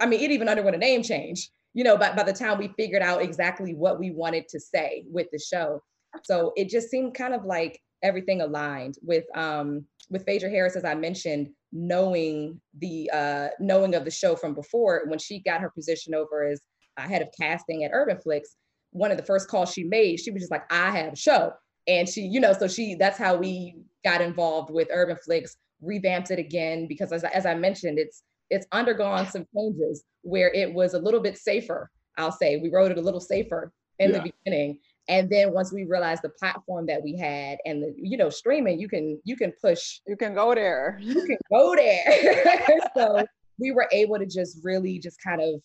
i 0.00 0.06
mean 0.06 0.20
it 0.20 0.30
even 0.30 0.48
underwent 0.48 0.76
a 0.76 0.78
name 0.78 1.02
change 1.02 1.50
you 1.74 1.84
know 1.84 1.96
by, 1.96 2.14
by 2.14 2.22
the 2.22 2.32
time 2.32 2.58
we 2.58 2.68
figured 2.76 3.02
out 3.02 3.22
exactly 3.22 3.74
what 3.74 3.98
we 3.98 4.10
wanted 4.10 4.48
to 4.48 4.60
say 4.60 5.04
with 5.10 5.26
the 5.32 5.38
show 5.38 5.82
so 6.24 6.52
it 6.56 6.68
just 6.68 6.90
seemed 6.90 7.14
kind 7.14 7.34
of 7.34 7.44
like 7.44 7.80
everything 8.02 8.40
aligned 8.40 8.96
with 9.02 9.24
um 9.36 9.84
with 10.10 10.24
Phaedra 10.24 10.48
Harris, 10.50 10.76
as 10.76 10.84
I 10.84 10.94
mentioned, 10.94 11.48
knowing 11.72 12.60
the 12.78 13.10
uh 13.12 13.48
knowing 13.60 13.94
of 13.94 14.04
the 14.04 14.10
show 14.10 14.36
from 14.36 14.54
before 14.54 15.02
when 15.06 15.18
she 15.18 15.40
got 15.40 15.60
her 15.60 15.70
position 15.70 16.14
over 16.14 16.44
as 16.46 16.60
uh, 16.96 17.02
head 17.02 17.22
of 17.22 17.28
casting 17.38 17.84
at 17.84 17.90
Urban 17.92 18.18
Flix, 18.18 18.56
one 18.90 19.10
of 19.10 19.16
the 19.16 19.22
first 19.24 19.48
calls 19.48 19.72
she 19.72 19.84
made, 19.84 20.18
she 20.18 20.30
was 20.30 20.42
just 20.42 20.50
like, 20.52 20.64
I 20.72 20.90
have 20.96 21.12
a 21.12 21.16
show. 21.16 21.52
And 21.88 22.08
she, 22.08 22.22
you 22.22 22.40
know, 22.40 22.52
so 22.52 22.66
she 22.68 22.94
that's 22.94 23.18
how 23.18 23.36
we 23.36 23.76
got 24.04 24.20
involved 24.20 24.70
with 24.70 24.88
Urban 24.90 25.16
Flix, 25.24 25.56
revamped 25.82 26.30
it 26.30 26.38
again 26.38 26.86
because 26.88 27.12
as, 27.12 27.24
I- 27.24 27.30
as 27.30 27.46
I 27.46 27.54
mentioned, 27.54 27.98
it's 27.98 28.22
it's 28.50 28.66
undergone 28.72 29.26
some 29.26 29.44
changes 29.56 30.04
where 30.22 30.52
it 30.52 30.72
was 30.72 30.94
a 30.94 30.98
little 30.98 31.20
bit 31.20 31.36
safer. 31.36 31.90
I'll 32.16 32.30
say 32.32 32.58
we 32.58 32.70
wrote 32.70 32.92
it 32.92 32.98
a 32.98 33.00
little 33.02 33.20
safer 33.20 33.72
in 33.98 34.10
Yeah. 34.10 34.18
the 34.22 34.32
beginning 34.44 34.78
and 35.08 35.30
then 35.30 35.52
once 35.52 35.72
we 35.72 35.84
realized 35.84 36.22
the 36.22 36.28
platform 36.30 36.86
that 36.86 37.02
we 37.02 37.16
had 37.16 37.58
and 37.64 37.82
the 37.82 37.94
you 37.96 38.16
know 38.16 38.30
streaming 38.30 38.78
you 38.80 38.88
can 38.88 39.20
you 39.24 39.36
can 39.36 39.52
push 39.62 40.00
You 40.06 40.16
can 40.16 40.34
go 40.34 40.54
there. 40.54 40.98
you 41.00 41.26
can 41.26 41.36
go 41.50 41.74
there 41.76 42.78
so 42.96 43.24
we 43.58 43.70
were 43.72 43.88
able 43.92 44.18
to 44.18 44.26
just 44.26 44.58
really 44.62 44.98
just 44.98 45.18
kind 45.22 45.40
of 45.40 45.60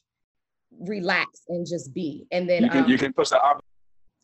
relax 0.80 1.42
and 1.50 1.66
just 1.68 1.94
be 1.94 2.26
and 2.32 2.50
then 2.50 2.64
You 2.64 2.70
can 2.70 2.84
um, 2.84 2.90
you 2.90 2.98
can 2.98 3.14
push 3.14 3.30
the 3.30 3.42
op- 3.42 3.64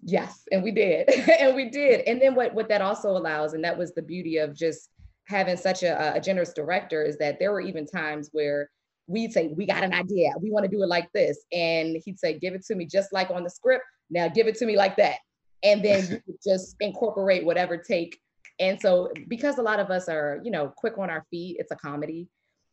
Yes, 0.03 0.43
and 0.51 0.61
we 0.63 0.69
did, 0.71 1.09
and 1.39 1.55
we 1.55 1.69
did. 1.69 2.01
And 2.01 2.21
then 2.21 2.35
what 2.35 2.53
what 2.53 2.69
that 2.69 2.81
also 2.83 3.09
allows, 3.09 3.53
and 3.53 3.63
that 3.63 3.75
was 3.75 3.93
the 3.95 4.03
beauty 4.03 4.37
of 4.37 4.55
just 4.55 4.89
having 5.25 5.57
such 5.57 5.81
a, 5.81 6.15
a 6.15 6.21
generous 6.21 6.53
director, 6.53 7.01
is 7.03 7.17
that 7.17 7.39
there 7.39 7.51
were 7.51 7.61
even 7.61 7.85
times 7.87 8.29
where 8.31 8.69
we'd 9.07 9.33
say, 9.33 9.47
"We 9.47 9.65
got 9.65 9.83
an 9.83 9.93
idea, 9.95 10.29
we 10.39 10.51
want 10.51 10.65
to 10.65 10.69
do 10.71 10.83
it 10.83 10.87
like 10.87 11.11
this," 11.13 11.43
and 11.51 11.97
he'd 12.05 12.19
say, 12.19 12.37
"Give 12.37 12.53
it 12.53 12.63
to 12.67 12.75
me 12.75 12.85
just 12.85 13.11
like 13.11 13.31
on 13.31 13.43
the 13.43 13.49
script. 13.49 13.83
Now 14.09 14.27
give 14.27 14.47
it 14.47 14.55
to 14.57 14.65
me 14.65 14.77
like 14.77 14.97
that," 14.97 15.17
and 15.63 15.83
then 15.83 16.21
you 16.27 16.37
just 16.43 16.75
incorporate 16.79 17.45
whatever 17.45 17.77
take. 17.77 18.19
And 18.59 18.79
so, 18.81 19.11
because 19.27 19.59
a 19.59 19.61
lot 19.61 19.79
of 19.79 19.91
us 19.91 20.09
are, 20.09 20.41
you 20.43 20.49
know, 20.49 20.73
quick 20.75 20.97
on 20.97 21.11
our 21.11 21.23
feet, 21.29 21.57
it's 21.59 21.71
a 21.71 21.75
comedy, 21.75 22.27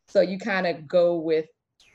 so 0.07 0.21
you 0.21 0.37
kind 0.37 0.65
of 0.67 0.87
go 0.87 1.15
with 1.15 1.45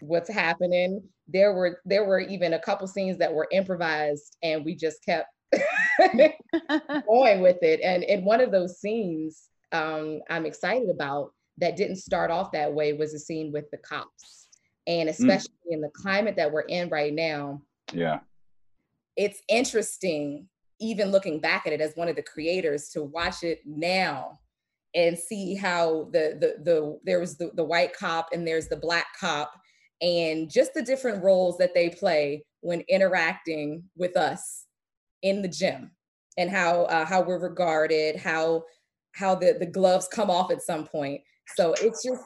what's 0.00 0.30
happening. 0.30 1.02
There 1.28 1.52
were 1.52 1.80
there 1.84 2.04
were 2.04 2.20
even 2.20 2.54
a 2.54 2.58
couple 2.58 2.86
scenes 2.86 3.18
that 3.18 3.32
were 3.32 3.48
improvised 3.52 4.36
and 4.42 4.64
we 4.64 4.74
just 4.74 5.04
kept 5.04 5.28
going 5.98 7.40
with 7.40 7.62
it. 7.62 7.80
And 7.82 8.02
in 8.04 8.24
one 8.24 8.40
of 8.40 8.50
those 8.50 8.80
scenes 8.80 9.48
um 9.72 10.20
i'm 10.28 10.46
excited 10.46 10.90
about 10.90 11.32
that 11.58 11.76
didn't 11.76 11.94
start 11.94 12.28
off 12.28 12.50
that 12.50 12.72
way 12.72 12.92
was 12.92 13.14
a 13.14 13.18
scene 13.18 13.52
with 13.52 13.70
the 13.70 13.78
cops. 13.78 14.48
And 14.86 15.08
especially 15.08 15.52
in 15.68 15.80
the 15.80 15.90
climate 15.90 16.34
that 16.36 16.50
we're 16.50 16.62
in 16.62 16.88
right 16.88 17.12
now 17.12 17.62
yeah. 17.92 18.20
It's 19.16 19.40
interesting 19.48 20.48
even 20.80 21.10
looking 21.10 21.40
back 21.40 21.66
at 21.66 21.72
it 21.72 21.80
as 21.80 21.94
one 21.94 22.08
of 22.08 22.16
the 22.16 22.22
creators 22.22 22.88
to 22.88 23.02
watch 23.02 23.42
it 23.42 23.60
now 23.66 24.38
and 24.94 25.18
see 25.18 25.54
how 25.54 26.08
the 26.12 26.36
the 26.40 26.62
the 26.64 26.98
there 27.04 27.20
was 27.20 27.36
the, 27.36 27.50
the 27.54 27.64
white 27.64 27.92
cop 27.96 28.28
and 28.32 28.46
there's 28.46 28.68
the 28.68 28.76
black 28.76 29.06
cop 29.18 29.52
and 30.00 30.50
just 30.50 30.72
the 30.74 30.82
different 30.82 31.22
roles 31.22 31.58
that 31.58 31.74
they 31.74 31.90
play 31.90 32.44
when 32.60 32.80
interacting 32.88 33.82
with 33.96 34.16
us 34.16 34.64
in 35.22 35.42
the 35.42 35.48
gym 35.48 35.90
and 36.38 36.50
how 36.50 36.82
uh, 36.84 37.04
how 37.04 37.20
we're 37.20 37.38
regarded 37.38 38.16
how 38.16 38.62
how 39.12 39.34
the 39.34 39.56
the 39.58 39.66
gloves 39.66 40.08
come 40.08 40.30
off 40.30 40.50
at 40.50 40.62
some 40.62 40.86
point. 40.86 41.20
So 41.56 41.74
it's 41.80 42.04
just 42.04 42.22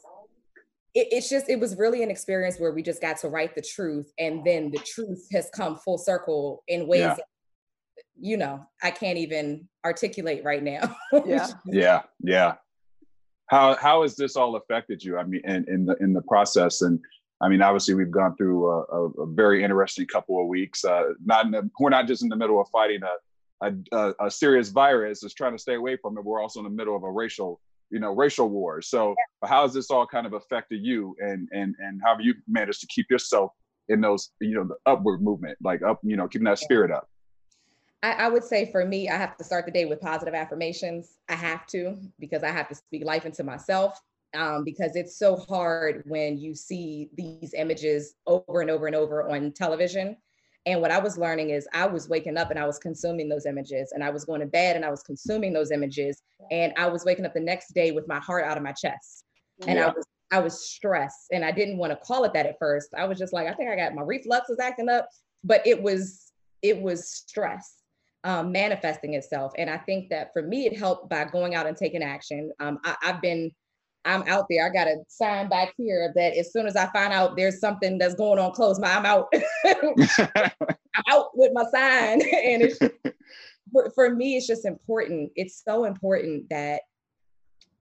it, 0.95 1.09
it's 1.11 1.29
just 1.29 1.49
it 1.49 1.59
was 1.59 1.77
really 1.77 2.03
an 2.03 2.11
experience 2.11 2.59
where 2.59 2.73
we 2.73 2.83
just 2.83 3.01
got 3.01 3.17
to 3.19 3.29
write 3.29 3.55
the 3.55 3.63
truth 3.63 4.13
and 4.19 4.45
then 4.45 4.71
the 4.71 4.79
truth 4.79 5.27
has 5.33 5.51
come 5.55 5.77
full 5.77 5.99
circle 5.99 6.63
in 6.69 6.87
ways 6.87 7.01
yeah. 7.01 7.15
that, 7.15 7.25
you 8.21 8.37
know 8.37 8.65
i 8.83 8.91
can't 8.91 9.19
even 9.19 9.69
articulate 9.85 10.43
right 10.45 10.63
now 10.63 10.97
yeah 11.27 11.47
yeah 11.67 12.03
yeah 12.21 12.55
how 13.47 13.75
how 13.75 14.03
has 14.03 14.17
this 14.17 14.37
all 14.37 14.57
affected 14.57 15.03
you 15.03 15.19
i 15.19 15.25
mean 15.25 15.43
in, 15.45 15.65
in 15.69 15.85
the 15.85 15.97
in 15.97 16.13
the 16.13 16.23
process 16.23 16.83
and 16.83 17.01
I 17.41 17.49
mean, 17.49 17.61
obviously, 17.61 17.95
we've 17.95 18.11
gone 18.11 18.37
through 18.37 18.71
a, 18.71 18.81
a, 18.85 19.09
a 19.23 19.27
very 19.27 19.65
interesting 19.65 20.07
couple 20.07 20.41
of 20.41 20.47
weeks. 20.47 20.85
Uh, 20.85 21.13
not 21.25 21.51
the, 21.51 21.69
we're 21.79 21.91
not 21.91 22.07
just 22.07 22.23
in 22.23 22.31
the 22.31 22.37
middle 22.37 22.59
of 22.59 22.69
fighting 22.71 23.01
a, 23.61 23.73
a, 23.93 24.15
a, 24.21 24.31
serious 24.31 24.71
virus, 24.71 25.23
is 25.23 25.35
trying 25.35 25.53
to 25.53 25.59
stay 25.59 25.75
away 25.75 25.97
from 25.97 26.17
it. 26.17 26.25
We're 26.25 26.41
also 26.41 26.61
in 26.61 26.65
the 26.65 26.71
middle 26.71 26.97
of 26.97 27.03
a 27.03 27.11
racial, 27.11 27.61
you 27.91 28.01
know, 28.01 28.15
racial 28.15 28.49
wars. 28.49 28.89
So, 28.89 29.15
how 29.45 29.63
has 29.63 29.75
this 29.75 29.91
all 29.91 30.07
kind 30.07 30.27
of 30.27 30.33
affected 30.33 30.81
you, 30.83 31.17
and 31.21 31.49
and 31.53 31.75
and 31.79 32.01
how 32.05 32.17
have 32.17 32.25
you 32.25 32.35
managed 32.49 32.81
to 32.81 32.87
keep 32.87 33.11
yourself 33.11 33.53
in 33.89 34.01
those, 34.01 34.31
you 34.41 34.55
know, 34.55 34.65
the 34.65 34.77
upward 34.91 35.23
movement, 35.23 35.59
like 35.63 35.83
up, 35.83 36.01
you 36.03 36.17
know, 36.17 36.27
keeping 36.29 36.47
that 36.47 36.59
spirit 36.59 36.91
up? 36.91 37.09
I, 38.03 38.13
I 38.13 38.29
would 38.29 38.45
say 38.45 38.71
for 38.71 38.85
me, 38.85 39.09
I 39.09 39.17
have 39.17 39.37
to 39.39 39.45
start 39.45 39.65
the 39.65 39.73
day 39.73 39.87
with 39.87 40.01
positive 40.01 40.35
affirmations. 40.35 41.19
I 41.29 41.35
have 41.35 41.67
to 41.69 41.97
because 42.19 42.43
I 42.43 42.51
have 42.51 42.69
to 42.69 42.75
speak 42.75 43.05
life 43.05 43.25
into 43.25 43.45
myself 43.45 44.01
um, 44.35 44.65
because 44.65 44.97
it's 44.97 45.17
so 45.17 45.37
hard 45.37 46.03
when 46.07 46.37
you 46.37 46.55
see 46.55 47.09
these 47.17 47.55
images 47.55 48.15
over 48.27 48.61
and 48.61 48.71
over 48.71 48.87
and 48.87 48.97
over 48.97 49.29
on 49.31 49.53
television. 49.53 50.17
And 50.67 50.81
what 50.81 50.91
I 50.91 50.99
was 50.99 51.19
learning 51.19 51.51
is 51.51 51.69
I 51.75 51.87
was 51.87 52.09
waking 52.09 52.39
up 52.39 52.51
and 52.51 52.59
I 52.59 52.67
was 52.67 52.79
consuming 52.79 53.29
those 53.29 53.47
images, 53.47 53.93
and 53.93 54.03
I 54.03 54.11
was 54.11 54.25
going 54.25 54.41
to 54.41 54.47
bed 54.47 54.77
and 54.77 54.85
I 54.85 54.91
was 54.91 55.03
consuming 55.03 55.53
those 55.53 55.71
images, 55.71 56.23
and 56.51 56.73
I 56.77 56.89
was 56.89 57.05
waking 57.05 57.27
up 57.27 57.35
the 57.35 57.41
next 57.41 57.75
day 57.75 57.91
with 57.91 58.09
my 58.09 58.19
heart 58.19 58.45
out 58.45 58.57
of 58.57 58.63
my 58.63 58.73
chest, 58.73 59.25
and 59.67 59.79
yeah. 59.79 59.87
I 59.87 59.89
was 59.89 60.07
I 60.33 60.39
was 60.41 60.69
stressed, 60.69 61.29
and 61.33 61.45
I 61.45 61.53
didn't 61.53 61.77
want 61.77 61.93
to 61.93 61.97
call 61.97 62.25
it 62.25 62.33
that 62.33 62.47
at 62.47 62.59
first. 62.59 62.89
I 62.97 63.05
was 63.05 63.19
just 63.19 63.33
like, 63.33 63.47
I 63.47 63.53
think 63.53 63.71
I 63.71 63.77
got 63.77 63.95
my 63.95 64.03
reflux 64.03 64.49
is 64.49 64.59
acting 64.59 64.89
up, 64.89 65.09
but 65.43 65.67
it 65.67 65.81
was 65.81 66.33
it 66.63 66.81
was 66.81 67.11
stress 67.11 67.83
um, 68.25 68.51
manifesting 68.51 69.15
itself, 69.15 69.53
and 69.59 69.69
I 69.69 69.77
think 69.79 70.09
that 70.09 70.33
for 70.33 70.43
me 70.43 70.67
it 70.67 70.79
helped 70.79 71.11
by 71.11 71.25
going 71.25 71.55
out 71.55 71.67
and 71.67 71.77
taking 71.77 72.03
action. 72.03 72.51
Um, 72.59 72.79
I, 72.85 72.97
I've 73.03 73.21
been 73.21 73.53
I'm 74.05 74.23
out 74.29 74.47
there. 74.51 74.67
I 74.67 74.71
got 74.71 74.87
a 74.87 75.03
sign 75.09 75.49
back 75.49 75.75
here 75.77 76.13
that 76.15 76.37
as 76.37 76.53
soon 76.53 76.67
as 76.67 76.77
I 76.77 76.87
find 76.87 77.13
out 77.13 77.37
there's 77.37 77.61
something 77.61 77.99
that's 77.99 78.15
going 78.15 78.39
on 78.39 78.53
close, 78.53 78.79
my 78.79 78.95
I'm 78.95 79.07
out. 79.07 79.33
I'm 79.65 81.03
out 81.11 81.31
with 81.35 81.53
my 81.55 81.65
sign. 81.65 82.21
and 82.23 82.63
it's 82.63 82.79
for, 83.73 83.91
for 83.95 84.15
me, 84.15 84.37
it's 84.37 84.47
just 84.47 84.67
important. 84.67 85.33
It's 85.37 85.63
so 85.65 85.85
important 85.85 86.49
that 86.51 86.83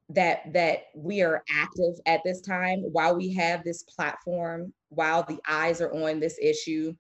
that 0.10 0.54
that 0.54 0.80
we 0.96 1.22
are 1.22 1.44
active 1.50 1.96
at 2.06 2.22
this 2.24 2.42
time 2.42 2.80
while 2.92 3.16
we 3.16 3.34
have 3.34 3.64
this 3.64 3.84
platform, 3.84 4.74
while 4.90 5.24
the 5.24 5.40
eyes 5.48 5.82
are 5.82 5.94
on 5.94 6.20
this 6.20 6.38
issue. 6.42 6.94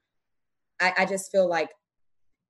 I, 0.81 0.93
I 0.99 1.05
just 1.05 1.31
feel 1.31 1.47
like 1.47 1.69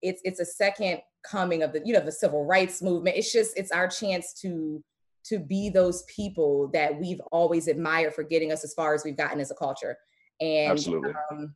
it's 0.02 0.22
it's 0.24 0.40
a 0.40 0.46
second 0.46 1.02
coming 1.24 1.64
of 1.64 1.72
the 1.72 1.82
you 1.86 1.94
know 1.94 2.00
the 2.00 2.12
civil 2.12 2.46
rights 2.46 2.82
movement. 2.82 3.18
It's 3.18 3.32
just 3.32 3.58
it's 3.58 3.72
our 3.72 3.88
chance 3.88 4.34
to 4.42 4.84
to 5.26 5.40
be 5.40 5.70
those 5.70 6.04
people 6.04 6.70
that 6.74 7.00
we've 7.00 7.22
always 7.32 7.68
admired 7.68 8.14
for 8.14 8.24
getting 8.24 8.52
us 8.52 8.64
as 8.64 8.74
far 8.74 8.94
as 8.94 9.04
we've 9.04 9.18
gotten 9.18 9.40
as 9.40 9.52
a 9.52 9.56
culture. 9.56 9.98
And 10.42 10.72
Absolutely. 10.72 11.14
Um, 11.32 11.56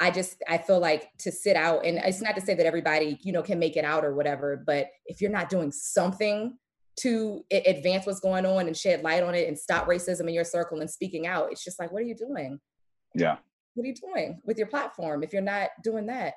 I 0.00 0.10
just 0.10 0.42
I 0.48 0.58
feel 0.58 0.78
like 0.78 1.10
to 1.18 1.32
sit 1.32 1.56
out, 1.56 1.84
and 1.84 1.98
it's 1.98 2.22
not 2.22 2.36
to 2.36 2.40
say 2.40 2.54
that 2.54 2.66
everybody 2.66 3.18
you 3.22 3.32
know 3.32 3.42
can 3.42 3.58
make 3.58 3.76
it 3.76 3.84
out 3.84 4.04
or 4.04 4.14
whatever, 4.14 4.62
but 4.64 4.88
if 5.06 5.20
you're 5.20 5.30
not 5.30 5.48
doing 5.48 5.72
something 5.72 6.56
to 7.00 7.44
advance 7.50 8.06
what's 8.06 8.20
going 8.20 8.44
on 8.44 8.66
and 8.66 8.76
shed 8.76 9.02
light 9.02 9.22
on 9.22 9.34
it 9.34 9.46
and 9.48 9.58
stop 9.58 9.86
racism 9.86 10.28
in 10.28 10.34
your 10.34 10.44
circle 10.44 10.80
and 10.80 10.90
speaking 10.90 11.26
out, 11.26 11.50
it's 11.50 11.64
just 11.64 11.78
like, 11.78 11.92
what 11.92 12.02
are 12.02 12.06
you 12.06 12.14
doing? 12.14 12.58
Yeah. 13.14 13.36
What 13.74 13.84
are 13.84 13.86
you 13.86 13.94
doing 13.94 14.40
with 14.44 14.58
your 14.58 14.66
platform 14.66 15.22
if 15.22 15.32
you're 15.32 15.42
not 15.42 15.70
doing 15.84 16.06
that? 16.06 16.34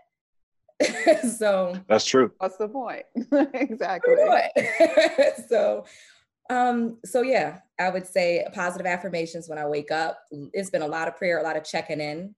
so 1.38 1.76
that's 1.88 2.06
true. 2.06 2.32
What's 2.38 2.58
the 2.58 2.68
point? 2.68 3.04
exactly. 3.54 4.16
so 5.50 5.86
um, 6.52 6.98
so 7.06 7.22
yeah, 7.22 7.60
I 7.80 7.90
would 7.90 8.06
say 8.06 8.46
positive 8.54 8.86
affirmations 8.86 9.48
when 9.48 9.58
I 9.58 9.66
wake 9.66 9.90
up. 9.90 10.20
It's 10.32 10.70
been 10.70 10.82
a 10.82 10.88
lot 10.88 11.08
of 11.08 11.16
prayer, 11.16 11.40
a 11.40 11.44
lot 11.44 11.56
of 11.56 11.64
checking 11.64 12.02
in 12.02 12.36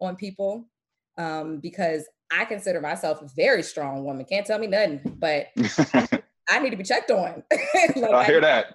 on 0.00 0.16
people. 0.16 0.68
Um, 1.16 1.60
because 1.60 2.04
I 2.30 2.44
consider 2.44 2.80
myself 2.80 3.22
a 3.22 3.28
very 3.36 3.62
strong 3.62 4.04
woman. 4.04 4.26
Can't 4.26 4.44
tell 4.44 4.58
me 4.58 4.66
nothing, 4.66 5.00
but 5.18 5.46
I 6.50 6.58
need 6.58 6.70
to 6.70 6.76
be 6.76 6.84
checked 6.84 7.10
on. 7.10 7.42
like 7.96 8.12
I 8.12 8.24
hear 8.24 8.38
I, 8.38 8.40
that. 8.40 8.66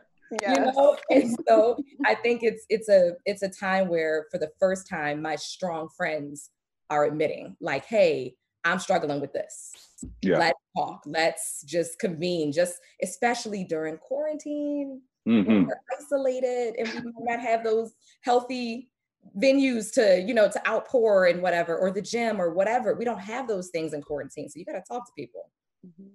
Yes. 0.41 0.57
You 0.57 0.65
know, 0.65 0.97
and 1.11 1.35
so 1.47 1.77
I 2.05 2.15
think 2.15 2.43
it's 2.43 2.65
it's 2.69 2.87
a 2.87 3.13
it's 3.25 3.41
a 3.41 3.49
time 3.49 3.89
where 3.89 4.25
for 4.31 4.37
the 4.37 4.51
first 4.59 4.87
time 4.87 5.21
my 5.21 5.35
strong 5.35 5.89
friends 5.95 6.49
are 6.89 7.05
admitting, 7.05 7.57
like, 7.59 7.85
hey, 7.85 8.35
I'm 8.63 8.79
struggling 8.79 9.21
with 9.21 9.33
this. 9.33 9.71
Yeah. 10.21 10.37
Let's 10.37 10.59
talk. 10.77 11.01
Let's 11.05 11.63
just 11.63 11.99
convene, 11.99 12.51
just 12.51 12.75
especially 13.03 13.63
during 13.63 13.97
quarantine. 13.97 15.01
Mm-hmm. 15.27 15.65
We're 15.65 15.81
isolated 15.99 16.75
and 16.77 16.87
we 16.89 17.01
might 17.01 17.37
not 17.37 17.39
have 17.39 17.63
those 17.63 17.93
healthy 18.21 18.89
venues 19.37 19.93
to, 19.93 20.21
you 20.21 20.33
know, 20.33 20.49
to 20.49 20.67
outpour 20.67 21.25
and 21.25 21.41
whatever, 21.41 21.77
or 21.77 21.91
the 21.91 22.01
gym 22.01 22.41
or 22.41 22.53
whatever. 22.53 22.95
We 22.95 23.05
don't 23.05 23.19
have 23.19 23.47
those 23.47 23.69
things 23.69 23.93
in 23.93 24.01
quarantine. 24.01 24.49
So 24.49 24.59
you 24.59 24.65
got 24.65 24.73
to 24.73 24.83
talk 24.87 25.05
to 25.05 25.11
people. 25.15 25.49
Mm-hmm. 25.85 26.07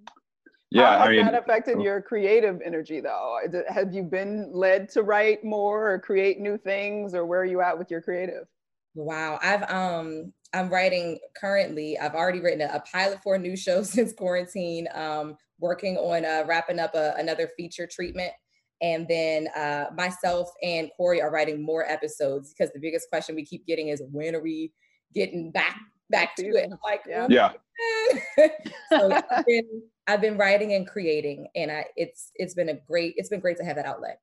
Yeah, 0.71 0.99
How 0.99 1.05
I 1.05 1.11
mean, 1.11 1.25
that 1.25 1.35
affected 1.35 1.77
oh. 1.79 1.83
your 1.83 2.03
creative 2.03 2.61
energy 2.65 3.01
though? 3.01 3.39
Have 3.69 3.95
you 3.95 4.03
been 4.03 4.51
led 4.53 4.89
to 4.91 5.05
write 5.05 5.45
more 5.45 5.93
or 5.93 6.01
create 6.01 6.41
new 6.41 6.59
things, 6.59 7.15
or 7.15 7.25
where 7.25 7.41
are 7.41 7.45
you 7.45 7.61
at 7.61 7.79
with 7.79 7.93
your 7.93 8.03
creative? 8.03 8.49
Wow, 8.97 9.39
I've 9.41 9.63
um 9.71 10.33
I'm 10.55 10.71
writing 10.71 11.19
currently. 11.37 11.99
I've 11.99 12.15
already 12.15 12.41
written 12.41 12.63
a, 12.63 12.75
a 12.75 12.81
pilot 12.81 13.19
for 13.23 13.35
a 13.35 13.39
new 13.39 13.57
show 13.57 13.83
since 13.83 14.13
quarantine. 14.13 14.89
Um, 14.95 15.37
working 15.61 15.97
on 15.97 16.25
uh, 16.25 16.45
wrapping 16.47 16.79
up 16.79 16.95
a, 16.95 17.15
another 17.17 17.51
feature 17.57 17.87
treatment, 17.91 18.33
and 18.81 19.07
then 19.09 19.49
uh, 19.57 19.87
myself 19.97 20.49
and 20.63 20.91
Corey 20.97 21.21
are 21.21 21.31
writing 21.31 21.63
more 21.63 21.85
episodes 21.85 22.53
because 22.53 22.73
the 22.73 22.81
biggest 22.81 23.09
question 23.09 23.35
we 23.35 23.45
keep 23.45 23.67
getting 23.67 23.89
is 23.89 24.03
when 24.11 24.35
are 24.35 24.43
we 24.43 24.73
getting 25.15 25.51
back 25.51 25.79
back 26.11 26.37
to 26.37 26.45
it? 26.47 26.71
Like, 26.85 27.03
yeah. 27.09 27.27
yeah. 27.29 27.53
so 28.91 29.21
I've 29.31 29.47
been, 29.47 29.83
I've 30.07 30.21
been 30.21 30.37
writing 30.37 30.75
and 30.75 30.87
creating, 30.87 31.49
and 31.55 31.71
I, 31.71 31.87
it's 31.97 32.31
it's 32.35 32.55
been 32.55 32.69
a 32.69 32.75
great 32.75 33.15
it's 33.17 33.29
been 33.29 33.41
great 33.41 33.57
to 33.59 33.65
have 33.65 33.77
that 33.77 33.87
outlet. 33.87 34.21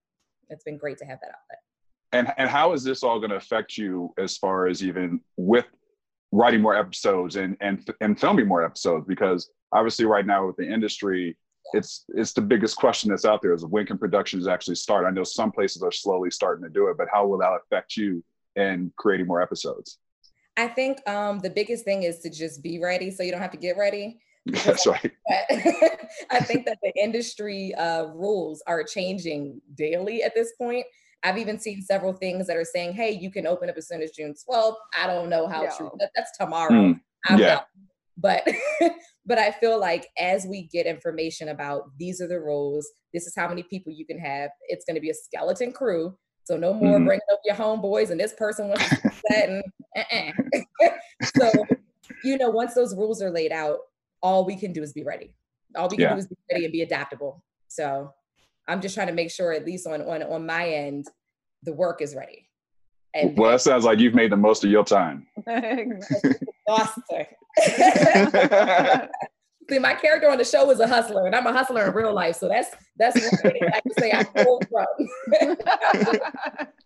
It's 0.50 0.64
been 0.64 0.78
great 0.78 0.98
to 1.00 1.06
have 1.06 1.20
that 1.22 1.30
outlet. 1.30 1.60
And 2.14 2.34
and 2.38 2.50
how 2.50 2.74
is 2.74 2.84
this 2.84 3.04
all 3.04 3.20
going 3.20 3.32
to 3.32 3.38
affect 3.38 3.78
you 3.78 4.14
as 4.18 4.38
far 4.38 4.68
as 4.68 4.84
even 4.84 5.22
with 5.38 5.66
writing 6.32 6.62
more 6.62 6.76
episodes 6.76 7.36
and 7.36 7.58
and 7.62 7.90
and 8.00 8.20
filming 8.20 8.48
more 8.48 8.64
episodes 8.64 9.06
because 9.08 9.50
obviously 9.74 10.06
right 10.06 10.26
now 10.26 10.48
with 10.48 10.56
the 10.56 10.68
industry 10.68 11.38
it's 11.74 12.06
it's 12.10 12.34
the 12.34 12.42
biggest 12.42 12.76
question 12.78 13.10
that's 13.10 13.26
out 13.26 13.42
there 13.42 13.54
is 13.54 13.66
when 13.66 13.86
can 13.86 13.98
productions 13.98 14.48
actually 14.48 14.76
start? 14.76 15.06
I 15.06 15.12
know 15.12 15.24
some 15.24 15.52
places 15.52 15.84
are 15.84 15.92
slowly 15.92 16.32
starting 16.32 16.64
to 16.64 16.70
do 16.70 16.88
it 16.88 16.98
but 16.98 17.08
how 17.12 17.28
will 17.28 17.38
that 17.40 17.60
affect 17.64 17.98
you 17.98 18.24
in 18.56 18.92
creating 18.98 19.28
more 19.28 19.42
episodes? 19.42 20.00
I 20.58 20.68
think 20.68 21.08
um, 21.08 21.40
the 21.40 21.50
biggest 21.50 21.86
thing 21.86 22.04
is 22.04 22.20
to 22.20 22.30
just 22.30 22.62
be 22.62 22.80
ready 22.80 23.12
so 23.12 23.24
you 23.24 23.32
don't 23.32 23.42
have 23.42 23.52
to 23.52 23.58
get 23.58 23.78
ready. 23.78 24.20
That's 24.46 24.86
right. 24.88 25.12
I 25.30 26.40
think 26.42 26.66
that 26.66 26.80
the 26.82 26.92
industry 27.02 27.74
uh, 27.76 28.06
rules 28.08 28.62
are 28.68 28.84
changing 28.84 29.62
daily 29.76 30.24
at 30.24 30.34
this 30.34 30.54
point 30.58 30.86
I've 31.24 31.38
even 31.38 31.60
seen 31.60 31.82
several 31.82 32.13
things 32.13 32.48
that 32.48 32.58
are 32.58 32.66
saying, 32.66 32.94
hey, 32.94 33.12
you 33.12 33.32
can 33.32 33.46
open 33.46 33.70
up 33.70 33.78
as 33.78 33.88
soon 33.88 34.01
as 34.01 34.12
June 34.12 34.34
12th. 34.50 34.75
I 35.00 35.08
don't 35.08 35.30
know 35.30 35.48
how 35.48 35.63
yeah. 35.63 35.72
true 35.78 35.92
that, 36.00 36.12
that's 36.16 36.36
tomorrow. 36.38 36.72
Mm, 36.72 37.00
yeah. 37.38 37.62
But 38.18 38.48
but 39.25 39.38
I 39.38 39.51
feel 39.51 39.80
like 39.80 40.08
as 40.20 40.46
we 40.46 40.68
get 40.68 40.86
information 40.86 41.50
about 41.50 41.84
these 41.98 42.22
are 42.22 42.28
the 42.28 42.40
rules, 42.40 42.90
this 43.13 43.28
is 43.28 43.34
how 43.36 43.48
many 43.48 43.63
people 43.63 43.94
you 43.94 44.06
can 44.06 44.20
have, 44.20 44.50
it's 44.68 44.86
going 44.86 44.96
to 44.96 45.01
be 45.01 45.10
a 45.10 45.13
skeleton 45.13 45.72
crew. 45.72 46.18
So 46.44 46.58
no 46.58 46.74
more 46.74 46.96
mm-hmm. 46.96 47.06
bringing 47.06 47.22
up 47.32 47.40
your 47.46 47.56
homeboys 47.56 48.10
and 48.10 48.20
this 48.20 48.34
person 48.34 48.70
wants 48.70 48.90
to 48.90 49.12
that 49.30 49.50
and 49.50 49.63
uh-uh. 49.96 50.90
so 51.38 51.51
you 52.24 52.38
know 52.38 52.50
once 52.50 52.74
those 52.74 52.96
rules 52.96 53.22
are 53.22 53.30
laid 53.30 53.51
out, 53.51 53.78
all 54.24 54.46
we 54.46 54.56
can 54.56 54.74
do 54.74 54.82
is 54.82 54.92
be 54.92 55.04
ready. 55.04 55.36
All 55.75 55.88
we 55.88 55.98
can 55.98 56.04
yeah. 56.04 56.13
do 56.13 56.20
is 56.20 56.28
be 56.28 56.36
ready 56.51 56.66
and 56.66 56.72
be 56.72 56.82
adaptable. 56.82 57.44
So 57.68 58.12
I'm 58.68 58.82
just 58.82 58.96
trying 58.96 59.08
to 59.08 59.13
make 59.13 59.32
sure, 59.32 59.51
at 59.51 59.65
least 59.65 59.88
on 59.88 60.01
on 60.01 60.24
on 60.24 60.46
my 60.46 60.68
end, 60.68 61.08
the 61.63 61.74
work 61.74 62.01
is 62.01 62.15
ready. 62.15 62.48
And 63.13 63.38
well, 63.38 63.51
that 63.51 63.62
sounds 63.62 63.84
like 63.84 64.00
you've 64.00 64.13
made 64.13 64.32
the 64.32 64.38
most 64.38 64.63
of 64.63 64.72
your 64.72 64.86
time. 64.86 65.27
See, 69.70 69.80
my 69.80 69.94
character 69.94 70.30
on 70.30 70.38
the 70.38 70.46
show 70.46 70.70
is 70.72 70.80
a 70.80 70.88
hustler, 70.88 71.27
and 71.27 71.36
I'm 71.36 71.46
a 71.46 71.53
hustler 71.53 71.88
in 71.88 71.94
real 71.94 72.13
life. 72.13 72.36
So 72.38 72.48
that's 72.48 72.70
that's 72.98 73.22
one 73.22 73.51
thing 73.53 73.62
I 73.74 73.82
can 73.82 73.94
say 74.00 74.12
I 74.12 74.24
pulled 74.24 74.68
from. 74.70 74.88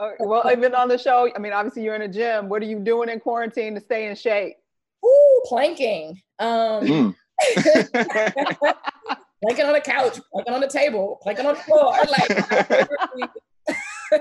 Okay, 0.00 0.14
well, 0.20 0.48
even 0.52 0.72
on 0.72 0.88
the 0.88 0.96
show, 0.96 1.28
I 1.34 1.38
mean, 1.40 1.52
obviously 1.52 1.82
you're 1.82 1.96
in 1.96 2.02
a 2.02 2.08
gym. 2.08 2.48
What 2.48 2.62
are 2.62 2.66
you 2.66 2.78
doing 2.78 3.08
in 3.08 3.18
quarantine 3.18 3.74
to 3.74 3.80
stay 3.80 4.06
in 4.06 4.14
shape? 4.14 4.54
Ooh, 5.04 5.42
planking. 5.46 6.22
Um, 6.38 6.86
Mm. 6.86 7.14
Planking 9.42 9.66
on 9.66 9.72
the 9.72 9.80
couch, 9.80 10.18
planking 10.32 10.54
on 10.54 10.60
the 10.60 10.68
table, 10.68 11.18
planking 11.22 11.46
on 11.46 11.54
the 11.54 11.60
floor. 11.60 11.96
Like, 12.10 12.30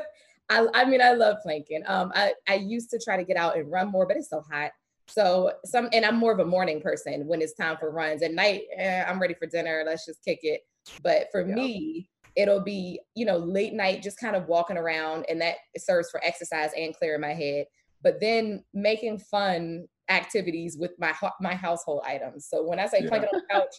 I, 0.50 0.68
I 0.74 0.86
mean, 0.86 1.02
I 1.02 1.12
love 1.12 1.38
planking. 1.44 1.84
Um, 1.86 2.12
I, 2.16 2.34
I 2.48 2.56
used 2.56 2.90
to 2.92 3.00
try 3.04 3.18
to 3.18 3.24
get 3.24 3.38
out 3.38 3.58
and 3.58 3.72
run 3.72 3.92
more, 3.92 4.06
but 4.08 4.18
it's 4.18 4.30
so 4.30 4.42
hot. 4.42 4.72
So 5.08 5.54
some, 5.66 5.90
and 5.94 6.06
I'm 6.06 6.18
more 6.18 6.32
of 6.32 6.40
a 6.40 6.46
morning 6.46 6.82
person 6.82 7.26
when 7.28 7.42
it's 7.42 7.54
time 7.54 7.78
for 7.78 7.92
runs. 7.92 8.22
At 8.22 8.34
night, 8.34 8.64
eh, 8.76 9.04
I'm 9.08 9.20
ready 9.20 9.34
for 9.34 9.46
dinner. 9.48 9.84
Let's 9.86 10.06
just 10.06 10.24
kick 10.24 10.40
it. 10.44 10.62
But 11.00 11.28
for 11.32 11.46
Yeah. 11.46 11.56
me, 11.56 12.10
it'll 12.36 12.62
be 12.62 13.00
you 13.16 13.26
know 13.26 13.38
late 13.38 13.74
night, 13.74 14.04
just 14.04 14.20
kind 14.20 14.36
of 14.36 14.48
walking 14.48 14.78
around, 14.78 15.26
and 15.30 15.42
that 15.42 15.56
serves 15.78 16.10
for 16.10 16.24
exercise 16.24 16.72
and 16.78 16.96
clearing 16.96 17.22
my 17.22 17.34
head. 17.34 17.66
But 18.02 18.20
then 18.20 18.64
making 18.74 19.20
fun 19.20 19.88
activities 20.10 20.78
with 20.78 20.92
my 21.00 21.14
my 21.40 21.56
household 21.56 22.04
items. 22.06 22.48
So 22.48 22.64
when 22.64 22.80
I 22.80 22.88
say 22.88 23.02
Yeah. 23.02 23.10
planking 23.10 23.30
on 23.30 23.42
the 23.50 23.56
couch, 23.56 23.76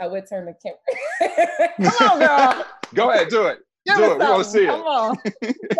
I 0.00 0.06
would 0.06 0.26
turn 0.28 0.46
the 0.46 0.54
camera. 0.62 1.68
Come 1.90 2.08
on, 2.10 2.18
girl. 2.20 2.66
Go 2.94 3.10
ahead, 3.10 3.28
do 3.28 3.46
it. 3.46 3.58
Give 3.86 3.96
Do 3.96 4.04
us 4.04 4.10
it. 4.12 4.18
We 4.18 4.24
want 4.26 4.44
to 4.44 4.50
something. 4.50 4.60
see 4.60 4.66
Come 4.66 4.80
it. 4.80 4.86
on. 4.86 5.16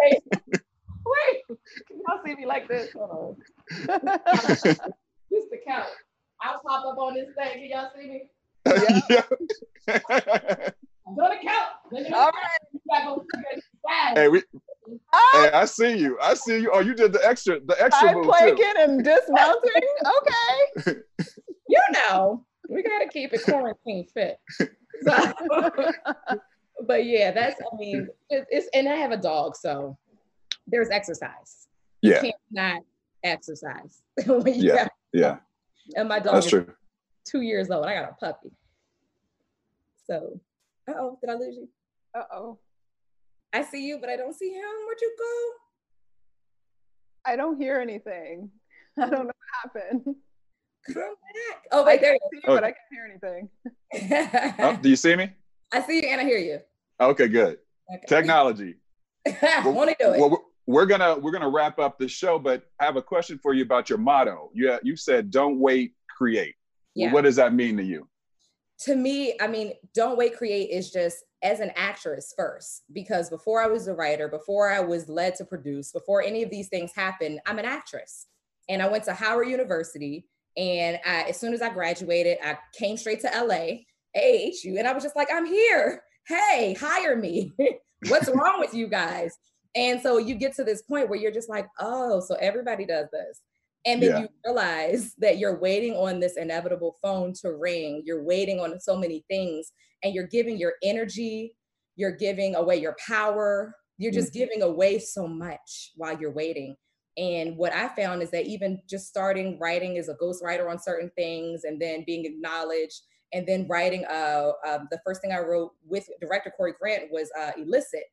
Wait, 0.02 0.22
wait. 1.06 1.58
Y'all 1.90 2.20
see 2.24 2.34
me 2.34 2.46
like 2.46 2.68
this? 2.68 2.88
Hold 2.94 3.10
on. 3.10 3.36
Just 5.30 5.50
the 5.50 5.58
count. 5.66 5.86
I'll 6.42 6.60
pop 6.66 6.84
up 6.86 6.98
on 6.98 7.14
this 7.14 7.28
thing. 7.36 7.52
Can 7.52 7.70
y'all 7.70 7.90
see 7.96 8.08
me? 8.08 8.30
Yeah. 8.66 9.22
I'm 11.06 11.18
on 11.18 11.30
the 11.30 11.36
couch. 11.42 11.68
Look 11.90 12.06
at 12.06 12.12
All 12.12 12.26
the 12.26 12.38
couch. 12.38 12.68
You 12.72 12.80
gotta 12.90 13.04
go 13.06 13.14
look 13.16 13.26
at 13.36 13.56
the 13.56 13.62
side. 13.88 14.18
hey, 14.18 14.28
we, 14.28 14.42
Ah, 15.12 15.30
hey, 15.44 15.50
I 15.52 15.64
see 15.64 15.96
you. 15.98 16.18
I 16.22 16.34
see 16.34 16.58
you. 16.60 16.70
Oh, 16.72 16.80
you 16.80 16.94
did 16.94 17.12
the 17.12 17.20
extra, 17.26 17.60
the 17.60 17.76
extra 17.82 18.08
side 18.08 18.16
move 18.16 18.24
planking 18.26 18.72
and 18.78 19.04
dismounting. 19.04 19.82
Okay. 20.86 21.00
You 21.68 21.80
know, 21.92 22.44
we 22.78 22.82
gotta 22.84 23.08
keep 23.08 23.32
it 23.32 23.42
quarantine 23.42 24.06
fit. 24.14 24.38
So, 25.02 25.12
but 26.86 27.04
yeah, 27.04 27.30
that's. 27.32 27.60
I 27.60 27.76
mean, 27.76 28.08
it, 28.30 28.46
it's 28.50 28.68
and 28.74 28.88
I 28.88 28.94
have 28.94 29.10
a 29.12 29.16
dog, 29.16 29.56
so 29.56 29.96
there's 30.66 30.90
exercise. 30.90 31.66
You 32.02 32.12
Yeah, 32.12 32.20
can't 32.22 32.34
not 32.50 32.82
exercise 33.24 34.02
when 34.26 34.46
you 34.54 34.68
Yeah. 34.68 34.84
got- 34.84 34.92
yeah, 35.12 35.36
and 35.96 36.08
my 36.08 36.18
dog 36.20 36.34
that's 36.34 36.46
is 36.46 36.50
true. 36.50 36.74
two 37.26 37.40
years 37.42 37.70
old. 37.70 37.84
I 37.86 37.94
got 37.94 38.10
a 38.10 38.14
puppy. 38.14 38.50
So, 40.06 40.40
uh 40.88 40.92
oh, 40.96 41.18
did 41.20 41.30
I 41.30 41.34
lose 41.34 41.56
you? 41.56 41.68
Uh 42.14 42.24
oh. 42.32 42.58
I 43.52 43.62
see 43.62 43.86
you, 43.86 43.98
but 43.98 44.10
I 44.10 44.16
don't 44.16 44.34
see 44.34 44.50
him. 44.50 44.62
Where'd 44.86 45.00
you 45.00 45.14
go? 45.18 45.50
I 47.32 47.36
don't 47.36 47.56
hear 47.58 47.80
anything. 47.80 48.50
I 48.98 49.08
don't 49.08 49.26
know 49.26 49.32
what 49.32 49.74
happened. 49.74 50.16
Go? 50.94 51.00
Come 51.00 51.14
back. 51.50 51.62
Oh, 51.72 51.84
wait, 51.84 52.00
there 52.00 52.12
can 52.12 52.18
you 52.32 52.40
see 52.40 52.46
you, 52.48 52.54
but 52.54 52.64
I 52.64 52.72
can't 52.72 52.78
hear 52.90 53.04
anything. 53.10 54.54
Oh, 54.58 54.78
do 54.82 54.88
you 54.88 54.96
see 54.96 55.16
me? 55.16 55.30
I 55.72 55.82
see 55.82 56.02
you 56.02 56.08
and 56.08 56.20
I 56.20 56.24
hear 56.24 56.38
you. 56.38 56.60
Okay, 57.00 57.28
good. 57.28 57.58
Okay. 57.94 58.06
Technology. 58.08 58.74
Want 59.64 59.90
to 59.90 59.96
do 59.98 60.12
it? 60.12 60.20
Well, 60.20 60.30
we're- 60.30 60.42
we're 60.66 60.84
gonna 60.84 61.16
we're 61.16 61.30
gonna 61.30 61.48
wrap 61.48 61.78
up 61.78 61.98
the 61.98 62.06
show, 62.06 62.38
but 62.38 62.62
I 62.78 62.84
have 62.84 62.96
a 62.96 63.02
question 63.02 63.38
for 63.42 63.54
you 63.54 63.62
about 63.62 63.88
your 63.88 63.96
motto. 63.96 64.50
You 64.52 64.78
you 64.82 64.96
said, 64.96 65.30
"Don't 65.30 65.58
wait, 65.58 65.94
create." 66.14 66.56
Yeah. 66.94 67.10
What 67.10 67.22
does 67.24 67.36
that 67.36 67.54
mean 67.54 67.78
to 67.78 67.82
you? 67.82 68.06
to 68.80 68.94
me, 68.94 69.34
I 69.40 69.46
mean, 69.48 69.72
Don't 69.94 70.16
Wait 70.18 70.36
Create 70.36 70.70
is 70.70 70.92
just 70.92 71.24
as 71.42 71.58
an 71.60 71.72
actress 71.74 72.32
first, 72.36 72.82
because 72.92 73.28
before 73.30 73.60
I 73.62 73.66
was 73.66 73.88
a 73.88 73.94
writer, 73.94 74.28
before 74.28 74.70
I 74.70 74.78
was 74.80 75.08
led 75.08 75.34
to 75.36 75.44
produce, 75.46 75.90
before 75.90 76.22
any 76.22 76.42
of 76.44 76.50
these 76.50 76.68
things 76.68 76.92
happened, 76.94 77.40
I'm 77.46 77.58
an 77.58 77.64
actress. 77.64 78.26
And 78.68 78.80
I 78.82 78.86
went 78.88 79.04
to 79.04 79.14
Howard 79.14 79.48
University. 79.48 80.26
And 80.58 80.98
I, 81.06 81.22
as 81.28 81.38
soon 81.38 81.54
as 81.54 81.62
I 81.62 81.70
graduated, 81.72 82.38
I 82.42 82.58
came 82.76 82.96
straight 82.96 83.20
to 83.20 83.28
LA, 83.28 83.84
AHU, 84.16 84.76
and 84.76 84.88
I 84.88 84.92
was 84.92 85.04
just 85.04 85.14
like, 85.14 85.28
I'm 85.32 85.46
here. 85.46 86.02
Hey, 86.26 86.74
hire 86.78 87.16
me. 87.16 87.52
What's 88.08 88.28
wrong 88.28 88.58
with 88.58 88.74
you 88.74 88.88
guys? 88.88 89.36
And 89.76 90.00
so 90.00 90.18
you 90.18 90.34
get 90.34 90.56
to 90.56 90.64
this 90.64 90.82
point 90.82 91.08
where 91.08 91.18
you're 91.18 91.32
just 91.32 91.48
like, 91.48 91.66
oh, 91.78 92.20
so 92.20 92.34
everybody 92.40 92.84
does 92.84 93.06
this. 93.12 93.40
And 93.86 94.02
then 94.02 94.10
Yeah. 94.10 94.18
you 94.20 94.28
realize 94.44 95.14
that 95.18 95.38
you're 95.38 95.60
waiting 95.60 95.94
on 95.94 96.18
this 96.18 96.36
inevitable 96.36 96.96
phone 97.00 97.32
to 97.42 97.54
ring. 97.54 98.02
You're 98.04 98.24
waiting 98.24 98.58
on 98.58 98.80
so 98.80 98.96
many 98.96 99.24
things, 99.30 99.72
and 100.02 100.12
you're 100.12 100.26
giving 100.26 100.58
your 100.58 100.74
energy, 100.82 101.54
you're 101.94 102.16
giving 102.16 102.56
away 102.56 102.76
your 102.76 102.96
power, 103.06 103.74
you're 103.96 104.12
just 104.12 104.32
mm-hmm. 104.32 104.38
giving 104.40 104.62
away 104.62 104.98
so 104.98 105.28
much 105.28 105.92
while 105.94 106.18
you're 106.18 106.32
waiting. 106.32 106.76
And 107.18 107.56
what 107.56 107.72
I 107.72 107.88
found 107.88 108.22
is 108.22 108.30
that 108.30 108.46
even 108.46 108.80
just 108.88 109.08
starting 109.08 109.58
writing 109.58 109.98
as 109.98 110.08
a 110.08 110.14
ghostwriter 110.14 110.70
on 110.70 110.78
certain 110.78 111.10
things 111.16 111.64
and 111.64 111.80
then 111.80 112.04
being 112.06 112.24
acknowledged, 112.24 113.02
and 113.32 113.46
then 113.46 113.66
writing, 113.68 114.04
uh, 114.06 114.52
uh, 114.66 114.78
the 114.90 115.00
first 115.04 115.20
thing 115.20 115.32
I 115.32 115.40
wrote 115.40 115.72
with 115.86 116.08
director 116.20 116.52
Corey 116.56 116.74
Grant 116.80 117.10
was 117.10 117.30
uh, 117.38 117.50
Illicit. 117.58 118.04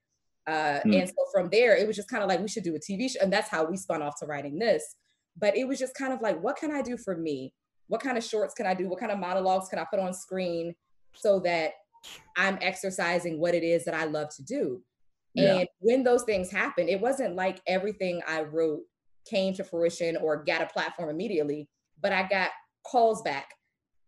Uh, 0.48 0.80
Hmm. 0.84 0.94
And 0.94 1.08
so 1.08 1.16
from 1.34 1.50
there, 1.50 1.76
it 1.76 1.88
was 1.88 1.96
just 1.96 2.10
kind 2.10 2.22
of 2.24 2.30
like, 2.30 2.40
we 2.40 2.48
should 2.48 2.64
do 2.64 2.76
a 2.76 2.80
TV 2.80 3.10
show. 3.10 3.20
And 3.22 3.32
that's 3.32 3.50
how 3.50 3.64
we 3.66 3.78
spun 3.78 4.02
off 4.02 4.20
to 4.20 4.26
writing 4.26 4.60
this 4.60 4.96
but 5.38 5.58
it 5.58 5.68
was 5.68 5.80
just 5.80 5.96
kind 5.96 6.14
of 6.14 6.22
like 6.22 6.42
what 6.42 6.56
can 6.56 6.72
i 6.72 6.82
do 6.82 6.98
for 6.98 7.16
me 7.18 7.54
what 7.88 8.02
kind 8.02 8.18
of 8.18 8.24
shorts 8.24 8.54
can 8.54 8.66
i 8.66 8.74
do 8.74 8.88
what 8.88 9.00
kind 9.00 9.12
of 9.12 9.20
monologues 9.20 9.68
can 9.70 9.80
i 9.80 9.86
put 9.90 10.00
on 10.00 10.14
screen 10.14 10.74
so 11.14 11.40
that 11.40 11.72
i'm 12.38 12.58
exercising 12.62 13.40
what 13.40 13.54
it 13.54 13.64
is 13.64 13.86
that 13.86 13.94
i 13.94 14.06
love 14.06 14.30
to 14.36 14.44
do 14.44 14.82
Yeah. 15.34 15.58
and 15.58 15.68
when 15.80 16.04
those 16.04 16.24
things 16.24 16.50
happen 16.52 16.88
it 16.88 17.02
wasn't 17.02 17.36
like 17.36 17.62
everything 17.68 18.22
i 18.28 18.42
wrote 18.42 18.82
came 19.26 19.54
to 19.54 19.64
fruition 19.64 20.18
or 20.18 20.44
got 20.44 20.62
a 20.62 20.68
platform 20.68 21.10
immediately 21.10 21.68
but 22.02 22.12
i 22.12 22.28
got 22.28 22.50
calls 22.86 23.22
back. 23.24 23.50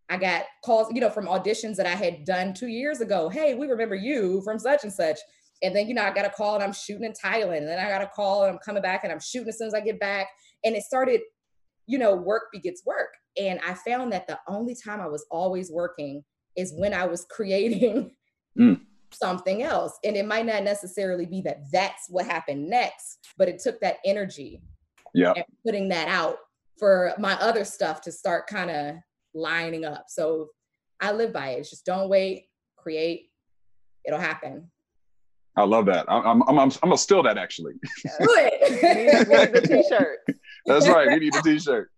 I 0.09 0.17
got 0.17 0.43
calls 0.63 0.93
you 0.93 1.01
know 1.01 1.09
from 1.09 1.25
auditions 1.25 1.75
that 1.77 1.85
i 1.85 1.95
had 1.95 2.23
done 2.25 2.53
two 2.53 2.67
years 2.67 3.01
ago. 3.01 3.27
Hey 3.27 3.55
we 3.55 3.67
remember 3.67 3.95
you 3.95 4.41
from 4.43 4.59
such 4.59 4.83
and 4.83 4.93
such. 4.93 5.19
And 5.63 5.75
then 5.75 5.87
you 5.87 5.93
know 5.95 6.03
i 6.03 6.13
got 6.13 6.25
a 6.25 6.29
call 6.29 6.55
and 6.55 6.63
i'm 6.63 6.73
shooting 6.73 7.03
in 7.03 7.13
thailand. 7.13 7.57
And 7.57 7.67
then 7.67 7.79
i 7.79 7.89
got 7.89 8.01
a 8.01 8.07
call 8.07 8.43
and 8.43 8.53
i'm 8.53 8.59
coming 8.59 8.81
back 8.81 9.03
and 9.03 9.11
i'm 9.11 9.19
shooting 9.19 9.49
as 9.49 9.57
soon 9.57 9.67
as 9.67 9.73
i 9.73 9.81
get 9.81 9.99
back. 9.99 10.27
And 10.63 10.75
it 10.75 10.83
started 10.83 11.21
you 11.87 11.97
know 11.97 12.15
work 12.15 12.43
begets 12.53 12.83
work. 12.85 13.09
And 13.41 13.59
i 13.67 13.73
found 13.73 14.13
that 14.13 14.27
the 14.27 14.39
only 14.47 14.75
time 14.75 15.01
i 15.01 15.07
was 15.07 15.25
always 15.31 15.71
working 15.71 16.23
is 16.55 16.73
when 16.77 16.93
i 16.93 17.05
was 17.05 17.25
creating 17.29 18.11
Mm. 18.57 18.81
something 19.13 19.61
else. 19.61 19.99
And 20.03 20.17
it 20.17 20.25
might 20.25 20.47
not 20.47 20.63
necessarily 20.63 21.27
be 21.27 21.41
that 21.41 21.59
that's 21.71 22.09
what 22.09 22.25
happened 22.25 22.67
next 22.67 23.19
but 23.37 23.47
it 23.47 23.59
took 23.59 23.79
that 23.81 23.97
energy 24.03 24.61
Yeah. 25.17 25.33
and 25.35 25.45
putting 25.65 25.89
that 25.89 26.07
out 26.07 26.37
for 26.79 27.13
my 27.17 27.33
other 27.39 27.65
stuff 27.65 28.01
to 28.01 28.11
start 28.11 28.47
kind 28.47 28.69
of 28.69 28.95
lining 29.33 29.83
up 29.85 30.05
so 30.07 30.49
i 31.01 31.11
live 31.11 31.33
by 31.33 31.49
it 31.49 31.59
it's 31.59 31.69
just 31.69 31.85
don't 31.85 32.09
wait 32.09 32.45
create 32.77 33.29
it'll 34.05 34.19
happen 34.19 34.71
I 35.59 35.63
love 35.63 35.87
that. 35.87 36.05
I'm 36.07 36.43
I'm 36.43 36.59
I'm, 36.59 36.69
I'm 36.69 36.69
gonna 36.83 36.97
steal 36.99 37.23
that 37.23 37.39
actually. 37.39 37.73
do 38.03 38.09
it 38.19 39.27
we 39.27 39.35
need 39.35 39.53
the 39.55 39.61
t-shirt. 39.67 40.19
That's 40.67 40.87
right. 40.87 41.07
We 41.07 41.17
need 41.17 41.35
a 41.35 41.41
T-shirt. 41.41 41.89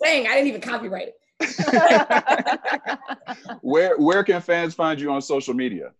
dang 0.00 0.28
i 0.28 0.34
didn't 0.34 0.46
even 0.46 0.60
copyright 0.60 1.08
it 1.08 1.14
Where 3.62 3.96
where 3.98 4.22
can 4.24 4.40
fans 4.40 4.74
find 4.74 5.00
you 5.00 5.10
on 5.10 5.22
social 5.22 5.54
media? 5.54 5.90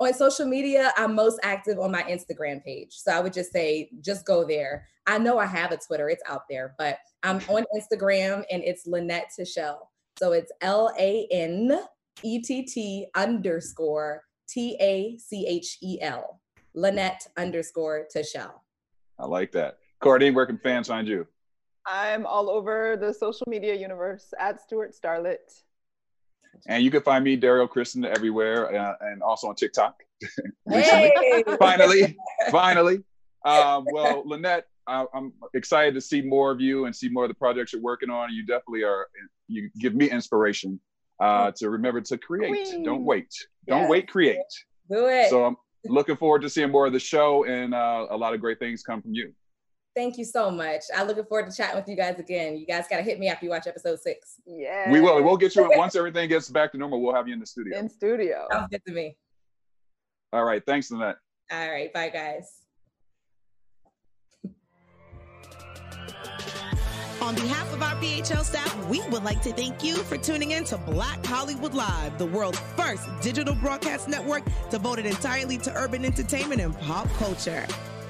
On 0.00 0.12
social 0.12 0.46
media, 0.46 0.92
I'm 0.96 1.14
most 1.14 1.38
active 1.44 1.78
on 1.78 1.92
my 1.92 2.02
Instagram 2.02 2.64
page. 2.64 2.94
So 2.94 3.12
I 3.12 3.20
would 3.20 3.32
just 3.32 3.52
say, 3.52 3.90
just 4.00 4.26
go 4.26 4.44
there. 4.44 4.88
I 5.06 5.18
know 5.18 5.38
I 5.38 5.46
have 5.46 5.70
a 5.70 5.76
Twitter, 5.76 6.08
it's 6.08 6.22
out 6.28 6.42
there, 6.50 6.74
but 6.78 6.98
I'm 7.22 7.36
on 7.48 7.64
Instagram 7.76 8.42
and 8.50 8.62
it's 8.64 8.88
Lanett 8.88 9.26
Tachel. 9.38 9.76
So 10.18 10.32
it's 10.32 10.50
L 10.62 10.92
A 10.98 11.28
N 11.30 11.80
E 12.22 12.40
T 12.40 12.64
T 12.64 13.06
underscore 13.14 14.22
T 14.48 14.76
A 14.80 15.16
C 15.18 15.46
H 15.46 15.78
E 15.82 15.98
L. 16.00 16.40
Lanett 16.76 17.26
underscore 17.36 18.06
Tachel. 18.14 18.50
I 19.18 19.26
like 19.26 19.52
that. 19.52 19.78
Courtney, 20.00 20.32
where 20.32 20.46
can 20.46 20.58
fans 20.58 20.88
find 20.88 21.06
you? 21.06 21.26
I'm 21.86 22.26
all 22.26 22.50
over 22.50 22.96
the 23.00 23.12
social 23.12 23.46
media 23.48 23.74
universe 23.74 24.32
at 24.40 24.60
Stuart 24.60 24.94
Starlet. 25.00 25.62
And 26.66 26.82
you 26.82 26.90
can 26.90 27.02
find 27.02 27.24
me, 27.24 27.36
Daryl 27.38 27.68
Kristen, 27.68 28.04
everywhere, 28.04 28.74
uh, 28.74 28.94
and 29.00 29.22
also 29.22 29.48
on 29.48 29.54
TikTok. 29.54 29.94
Hey! 30.70 31.44
finally, 31.58 32.16
finally. 32.50 32.96
Um, 33.44 33.84
well, 33.92 34.24
Lanett, 34.24 34.62
I, 34.86 35.04
I'm 35.14 35.32
excited 35.52 35.92
to 35.94 36.00
see 36.00 36.22
more 36.22 36.50
of 36.50 36.60
you 36.60 36.86
and 36.86 36.96
see 36.96 37.08
more 37.10 37.24
of 37.24 37.28
the 37.28 37.34
projects 37.34 37.72
you're 37.72 37.82
working 37.82 38.08
on. 38.10 38.32
You 38.32 38.46
definitely 38.46 38.84
are. 38.84 39.08
You 39.48 39.68
give 39.78 39.94
me 39.94 40.08
inspiration 40.10 40.80
uh, 41.20 41.50
to 41.56 41.68
remember 41.68 42.00
to 42.00 42.16
create. 42.16 42.82
Don't 42.84 43.04
wait. 43.04 43.28
Don't 43.68 43.82
Yes. 43.82 43.90
wait. 43.90 44.08
Create. 44.08 44.38
Do 44.90 45.06
it. 45.08 45.28
So 45.28 45.44
I'm 45.44 45.56
looking 45.84 46.16
forward 46.16 46.42
to 46.42 46.48
seeing 46.50 46.70
more 46.70 46.86
of 46.86 46.92
the 46.94 46.98
show 47.00 47.44
and 47.44 47.74
uh, 47.74 48.06
a 48.10 48.16
lot 48.16 48.32
of 48.34 48.40
great 48.40 48.58
things 48.58 48.82
come 48.82 49.02
from 49.02 49.12
you. 49.12 49.32
Thank 49.94 50.18
you 50.18 50.24
so 50.24 50.50
much. 50.50 50.82
I'm 50.94 51.06
looking 51.06 51.24
forward 51.24 51.50
to 51.50 51.56
chatting 51.56 51.76
with 51.76 51.88
you 51.88 51.94
guys 51.94 52.18
again. 52.18 52.56
You 52.56 52.66
guys 52.66 52.86
got 52.90 52.96
to 52.96 53.02
hit 53.02 53.20
me 53.20 53.28
after 53.28 53.46
you 53.46 53.50
watch 53.50 53.68
episode 53.68 54.00
six. 54.00 54.40
Yeah. 54.44 54.90
We 54.90 55.00
will. 55.00 55.22
We'll 55.22 55.36
get 55.36 55.54
you 55.54 55.70
once 55.76 55.94
everything 55.94 56.28
gets 56.28 56.48
back 56.50 56.72
to 56.72 56.78
normal. 56.78 57.00
We'll 57.00 57.14
have 57.14 57.28
you 57.28 57.34
in 57.34 57.40
the 57.40 57.46
studio. 57.46 57.78
In 57.78 57.88
studio. 57.88 58.48
Sounds 58.50 58.68
good 58.70 58.82
to 58.86 58.92
me. 58.92 59.16
All 60.32 60.44
right. 60.44 60.62
Thanks, 60.66 60.90
Lanett. 60.90 61.14
All 61.52 61.70
right. 61.70 61.92
Bye, 61.92 62.08
guys. 62.08 62.64
On 67.22 67.34
behalf 67.36 67.72
of 67.72 67.80
our 67.80 67.94
BHL 67.94 68.44
staff, 68.44 68.86
we 68.88 69.00
would 69.08 69.22
like 69.22 69.40
to 69.42 69.52
thank 69.52 69.82
you 69.84 69.94
for 69.94 70.18
tuning 70.18 70.50
in 70.50 70.64
to 70.64 70.76
Black 70.76 71.24
Hollywood 71.24 71.72
Live, 71.72 72.18
the 72.18 72.26
world's 72.26 72.58
first 72.76 73.08
digital 73.22 73.54
broadcast 73.54 74.08
network 74.08 74.42
devoted 74.70 75.06
entirely 75.06 75.56
to 75.58 75.72
urban 75.74 76.04
entertainment 76.04 76.60
and 76.60 76.78
pop 76.80 77.08
culture. 77.14 77.66